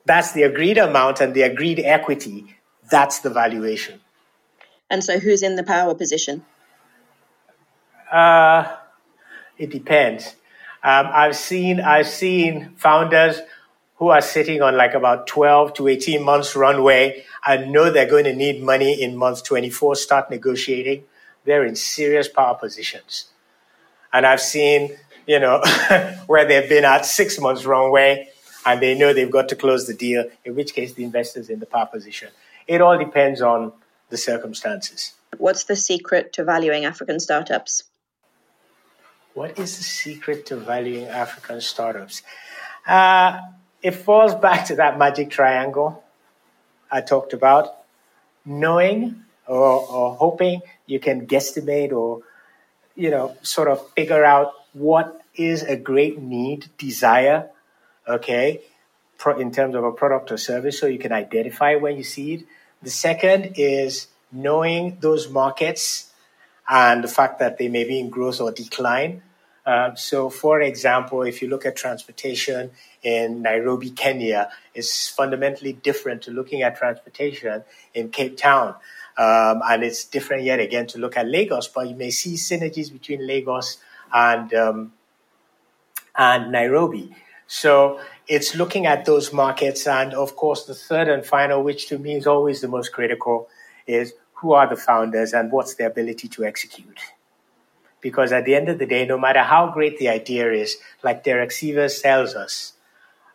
That's 0.05 0.33
the 0.33 0.43
agreed 0.43 0.77
amount 0.77 1.21
and 1.21 1.33
the 1.33 1.41
agreed 1.41 1.79
equity. 1.79 2.55
That's 2.89 3.19
the 3.19 3.29
valuation. 3.29 4.01
And 4.89 5.03
so, 5.03 5.19
who's 5.19 5.41
in 5.41 5.55
the 5.55 5.63
power 5.63 5.95
position? 5.95 6.45
Uh, 8.11 8.75
it 9.57 9.71
depends. 9.71 10.35
Um, 10.83 11.09
I've 11.11 11.35
seen 11.35 11.79
I've 11.79 12.07
seen 12.07 12.75
founders 12.77 13.41
who 13.95 14.09
are 14.09 14.21
sitting 14.21 14.61
on 14.61 14.75
like 14.75 14.93
about 14.93 15.25
12 15.25 15.73
to 15.75 15.87
18 15.87 16.21
months 16.21 16.55
runway 16.55 17.23
and 17.47 17.71
know 17.71 17.89
they're 17.89 18.09
going 18.09 18.25
to 18.25 18.35
need 18.35 18.61
money 18.61 19.01
in 19.01 19.15
month 19.15 19.43
24, 19.43 19.95
start 19.95 20.29
negotiating. 20.29 21.03
They're 21.45 21.65
in 21.65 21.75
serious 21.75 22.27
power 22.27 22.55
positions. 22.55 23.29
And 24.11 24.25
I've 24.25 24.41
seen 24.41 24.97
you 25.25 25.39
know, 25.39 25.61
where 26.27 26.45
they've 26.45 26.69
been 26.69 26.85
at 26.85 27.05
six 27.05 27.39
months 27.39 27.65
runway 27.65 28.29
and 28.65 28.81
they 28.81 28.97
know 28.97 29.13
they've 29.13 29.31
got 29.31 29.49
to 29.49 29.55
close 29.55 29.87
the 29.87 29.93
deal, 29.93 30.25
in 30.43 30.55
which 30.55 30.73
case 30.73 30.93
the 30.93 31.03
investor's 31.03 31.49
in 31.49 31.59
the 31.59 31.65
power 31.65 31.85
position. 31.85 32.29
It 32.67 32.81
all 32.81 32.97
depends 32.97 33.41
on 33.41 33.73
the 34.09 34.17
circumstances. 34.17 35.13
What's 35.37 35.65
the 35.65 35.75
secret 35.75 36.33
to 36.33 36.43
valuing 36.43 36.85
African 36.85 37.19
startups? 37.19 37.83
What 39.33 39.59
is 39.59 39.77
the 39.77 39.83
secret 39.83 40.45
to 40.47 40.55
valuing 40.55 41.07
African 41.07 41.59
startups? 41.61 42.23
Uh, 42.87 43.39
it 43.81 43.91
falls 43.91 44.33
back 44.33 44.67
to 44.67 44.75
that 44.77 44.97
magic 44.97 45.29
triangle 45.29 46.03
I 46.89 47.01
talked 47.01 47.33
about. 47.33 47.75
Knowing 48.45 49.23
or, 49.47 49.57
or 49.57 50.15
hoping 50.15 50.61
you 50.85 50.99
can 50.99 51.27
guesstimate 51.27 51.91
or, 51.91 52.21
you 52.95 53.09
know, 53.09 53.35
sort 53.41 53.67
of 53.67 53.87
figure 53.91 54.23
out 54.23 54.53
what 54.75 55.21
is 55.35 55.63
a 55.63 55.77
great 55.77 56.19
need, 56.19 56.67
desire, 56.77 57.49
okay, 58.07 58.61
in 59.39 59.51
terms 59.51 59.73
of 59.73 59.83
a 59.85 59.91
product 59.91 60.31
or 60.31 60.37
service, 60.37 60.77
so 60.77 60.85
you 60.85 60.99
can 60.99 61.13
identify 61.13 61.75
when 61.75 61.95
you 61.95 62.03
see 62.03 62.33
it. 62.33 62.43
The 62.83 62.89
second 62.89 63.53
is 63.55 64.07
knowing 64.33 64.97
those 64.99 65.29
markets 65.29 66.11
and 66.67 67.03
the 67.03 67.07
fact 67.07 67.39
that 67.39 67.57
they 67.57 67.69
may 67.69 67.85
be 67.85 67.99
in 67.99 68.09
growth 68.09 68.41
or 68.41 68.51
decline. 68.51 69.21
Um, 69.65 69.95
so, 69.95 70.29
for 70.29 70.59
example, 70.59 71.23
if 71.23 71.41
you 71.41 71.47
look 71.47 71.65
at 71.65 71.77
transportation 71.77 72.71
in 73.01 73.41
Nairobi, 73.41 73.91
Kenya, 73.91 74.49
it's 74.73 75.07
fundamentally 75.07 75.73
different 75.73 76.23
to 76.23 76.31
looking 76.31 76.61
at 76.61 76.75
transportation 76.75 77.63
in 77.93 78.09
Cape 78.09 78.37
Town. 78.37 78.75
Um, 79.17 79.61
and 79.65 79.83
it's 79.83 80.03
different 80.03 80.43
yet 80.43 80.59
again 80.59 80.87
to 80.87 80.99
look 80.99 81.15
at 81.15 81.27
Lagos, 81.27 81.69
but 81.69 81.87
you 81.87 81.95
may 81.95 82.09
see 82.09 82.33
synergies 82.33 82.91
between 82.91 83.25
Lagos 83.25 83.77
and 84.13 84.53
um, 84.53 84.93
and 86.15 86.51
Nairobi. 86.51 87.15
So 87.47 87.99
it's 88.27 88.55
looking 88.55 88.85
at 88.85 89.05
those 89.05 89.31
markets, 89.31 89.87
and 89.87 90.13
of 90.13 90.35
course, 90.35 90.65
the 90.65 90.73
third 90.73 91.07
and 91.07 91.25
final, 91.25 91.63
which 91.63 91.87
to 91.87 91.99
me 91.99 92.15
is 92.15 92.25
always 92.25 92.61
the 92.61 92.67
most 92.67 92.91
critical, 92.91 93.47
is 93.85 94.13
who 94.33 94.53
are 94.53 94.67
the 94.67 94.75
founders 94.75 95.33
and 95.33 95.51
what's 95.51 95.75
their 95.75 95.87
ability 95.87 96.27
to 96.29 96.43
execute. 96.43 96.99
Because 98.01 98.31
at 98.31 98.45
the 98.45 98.55
end 98.55 98.69
of 98.69 98.79
the 98.79 98.85
day, 98.85 99.05
no 99.05 99.17
matter 99.17 99.41
how 99.41 99.71
great 99.71 99.97
the 99.97 100.09
idea 100.09 100.51
is, 100.51 100.77
like 101.03 101.23
Derek 101.23 101.49
Sivers 101.49 102.01
tells 102.01 102.35
us, 102.35 102.73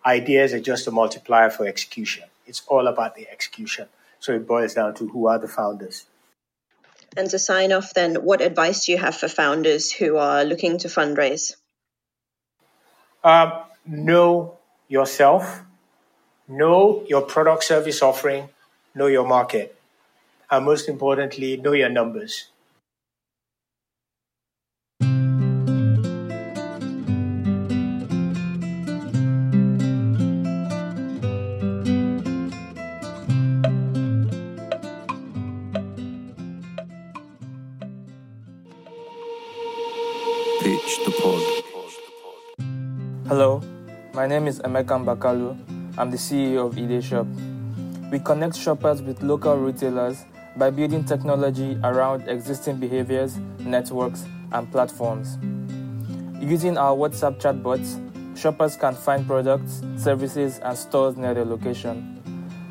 ideas 0.05 0.53
are 0.53 0.61
just 0.61 0.87
a 0.87 0.91
multiplier 0.91 1.51
for 1.51 1.67
execution. 1.67 2.25
It's 2.47 2.63
all 2.67 2.87
about 2.87 3.17
the 3.17 3.29
execution. 3.31 3.89
So 4.19 4.33
it 4.33 4.47
boils 4.47 4.75
down 4.75 4.95
to 4.97 5.09
who 5.09 5.27
are 5.27 5.39
the 5.39 5.49
founders. 5.49 6.07
And 7.17 7.29
to 7.31 7.39
sign 7.39 7.73
off, 7.73 7.93
then, 7.93 8.15
what 8.17 8.41
advice 8.41 8.87
do 8.87 8.93
you 8.93 8.99
have 8.99 9.17
for 9.17 9.29
founders 9.29 9.91
who 9.91 10.17
are 10.17 10.45
looking 10.45 10.79
to 10.79 10.89
fundraise? 10.89 11.55
Um, 13.25 13.53
know 13.85 14.59
yourself, 14.89 15.63
know 16.49 17.05
your 17.09 17.23
product 17.23 17.65
service 17.65 18.01
offering, 18.01 18.49
know 18.95 19.07
your 19.07 19.27
market, 19.27 19.77
and 20.51 20.65
most 20.65 20.89
importantly, 20.89 21.57
know 21.57 21.73
your 21.73 21.91
numbers. 21.91 22.47
Hello, 43.31 43.63
my 44.13 44.27
name 44.27 44.49
is 44.49 44.59
Emeka 44.59 44.99
Bakalu. 45.05 45.57
I'm 45.97 46.11
the 46.11 46.17
CEO 46.17 46.67
of 46.67 46.77
Ide 46.77 47.01
Shop. 47.01 47.29
We 48.11 48.19
connect 48.19 48.57
shoppers 48.57 49.03
with 49.03 49.23
local 49.23 49.57
retailers 49.57 50.25
by 50.57 50.71
building 50.71 51.05
technology 51.05 51.79
around 51.85 52.29
existing 52.29 52.79
behaviors, 52.79 53.39
networks, 53.61 54.27
and 54.51 54.69
platforms. 54.73 55.39
Using 56.43 56.77
our 56.77 56.97
WhatsApp 56.97 57.41
chatbots, 57.41 58.01
shoppers 58.37 58.75
can 58.75 58.97
find 58.97 59.25
products, 59.25 59.81
services, 59.97 60.59
and 60.59 60.77
stores 60.77 61.17
near 61.17 61.33
their 61.33 61.45
location. 61.45 62.21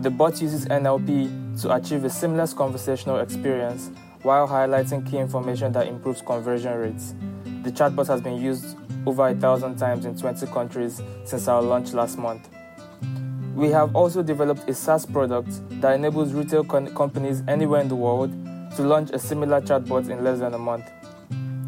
The 0.02 0.10
bot 0.10 0.42
uses 0.42 0.66
NLP 0.66 1.62
to 1.62 1.74
achieve 1.74 2.04
a 2.04 2.10
seamless 2.10 2.54
conversational 2.54 3.20
experience 3.20 3.92
while 4.24 4.46
highlighting 4.46 5.10
key 5.10 5.20
information 5.20 5.72
that 5.72 5.88
improves 5.88 6.22
conversion 6.22 6.78
rates. 6.78 7.14
The 7.64 7.72
chatbot 7.72 8.08
has 8.08 8.22
been 8.22 8.42
used 8.42 8.78
over 9.06 9.28
a 9.28 9.36
thousand 9.36 9.76
times 9.78 10.06
in 10.06 10.18
20 10.18 10.48
countries 10.48 11.02
since 11.26 11.48
our 11.48 11.62
launch 11.62 11.94
last 11.94 12.18
month. 12.18 12.48
We 13.54 13.70
have 13.72 13.96
also 13.96 14.24
developed 14.24 14.70
a 14.70 14.74
SaaS 14.74 15.06
product 15.06 15.50
that 15.82 15.94
enables 15.94 16.32
retail 16.32 16.64
con- 16.64 16.96
companies 16.96 17.44
anywhere 17.50 17.82
in 17.82 17.90
the 17.90 17.96
world 17.96 18.32
to 18.78 18.84
launch 18.84 19.10
a 19.12 19.20
similar 19.20 19.60
chatbot 19.60 20.10
in 20.10 20.24
less 20.24 20.40
than 20.40 20.54
a 20.54 20.58
month. 20.58 20.86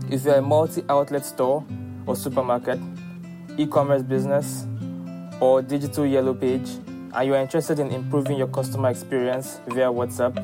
If 0.09 0.23
you're 0.23 0.35
a 0.35 0.41
multi 0.41 0.83
outlet 0.87 1.25
store 1.25 1.65
or 2.05 2.15
supermarket, 2.15 2.79
e 3.57 3.67
commerce 3.67 4.01
business, 4.01 4.65
or 5.41 5.61
digital 5.61 6.05
yellow 6.05 6.33
page, 6.33 6.69
and 7.13 7.27
you're 7.27 7.35
interested 7.35 7.79
in 7.79 7.91
improving 7.91 8.37
your 8.37 8.47
customer 8.47 8.89
experience 8.89 9.59
via 9.67 9.87
WhatsApp, 9.87 10.41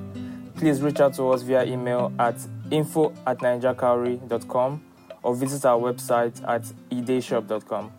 please 0.57 0.81
reach 0.81 0.99
out 0.99 1.13
to 1.13 1.29
us 1.29 1.43
via 1.43 1.63
email 1.63 2.11
at 2.19 2.35
info 2.71 3.13
at 3.25 3.39
ninjakauri.com 3.39 4.81
or 5.27 5.35
visit 5.35 5.65
our 5.65 5.77
website 5.77 6.41
at 6.47 6.63
ideshop.com. 6.89 7.91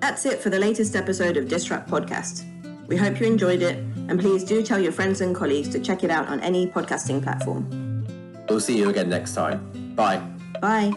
That's 0.00 0.26
it 0.26 0.40
for 0.40 0.50
the 0.50 0.58
latest 0.58 0.96
episode 0.96 1.36
of 1.36 1.46
Disrupt 1.46 1.88
Podcast. 1.88 2.44
We 2.88 2.96
hope 2.96 3.20
you 3.20 3.26
enjoyed 3.26 3.62
it, 3.62 3.78
and 3.78 4.18
please 4.18 4.42
do 4.42 4.62
tell 4.64 4.80
your 4.80 4.92
friends 4.92 5.20
and 5.20 5.34
colleagues 5.34 5.68
to 5.70 5.78
check 5.78 6.02
it 6.02 6.10
out 6.10 6.26
on 6.26 6.40
any 6.40 6.66
podcasting 6.66 7.22
platform. 7.22 8.04
We'll 8.48 8.60
see 8.60 8.76
you 8.76 8.90
again 8.90 9.08
next 9.08 9.34
time. 9.34 9.94
Bye. 9.94 10.18
Bye. 10.60 10.92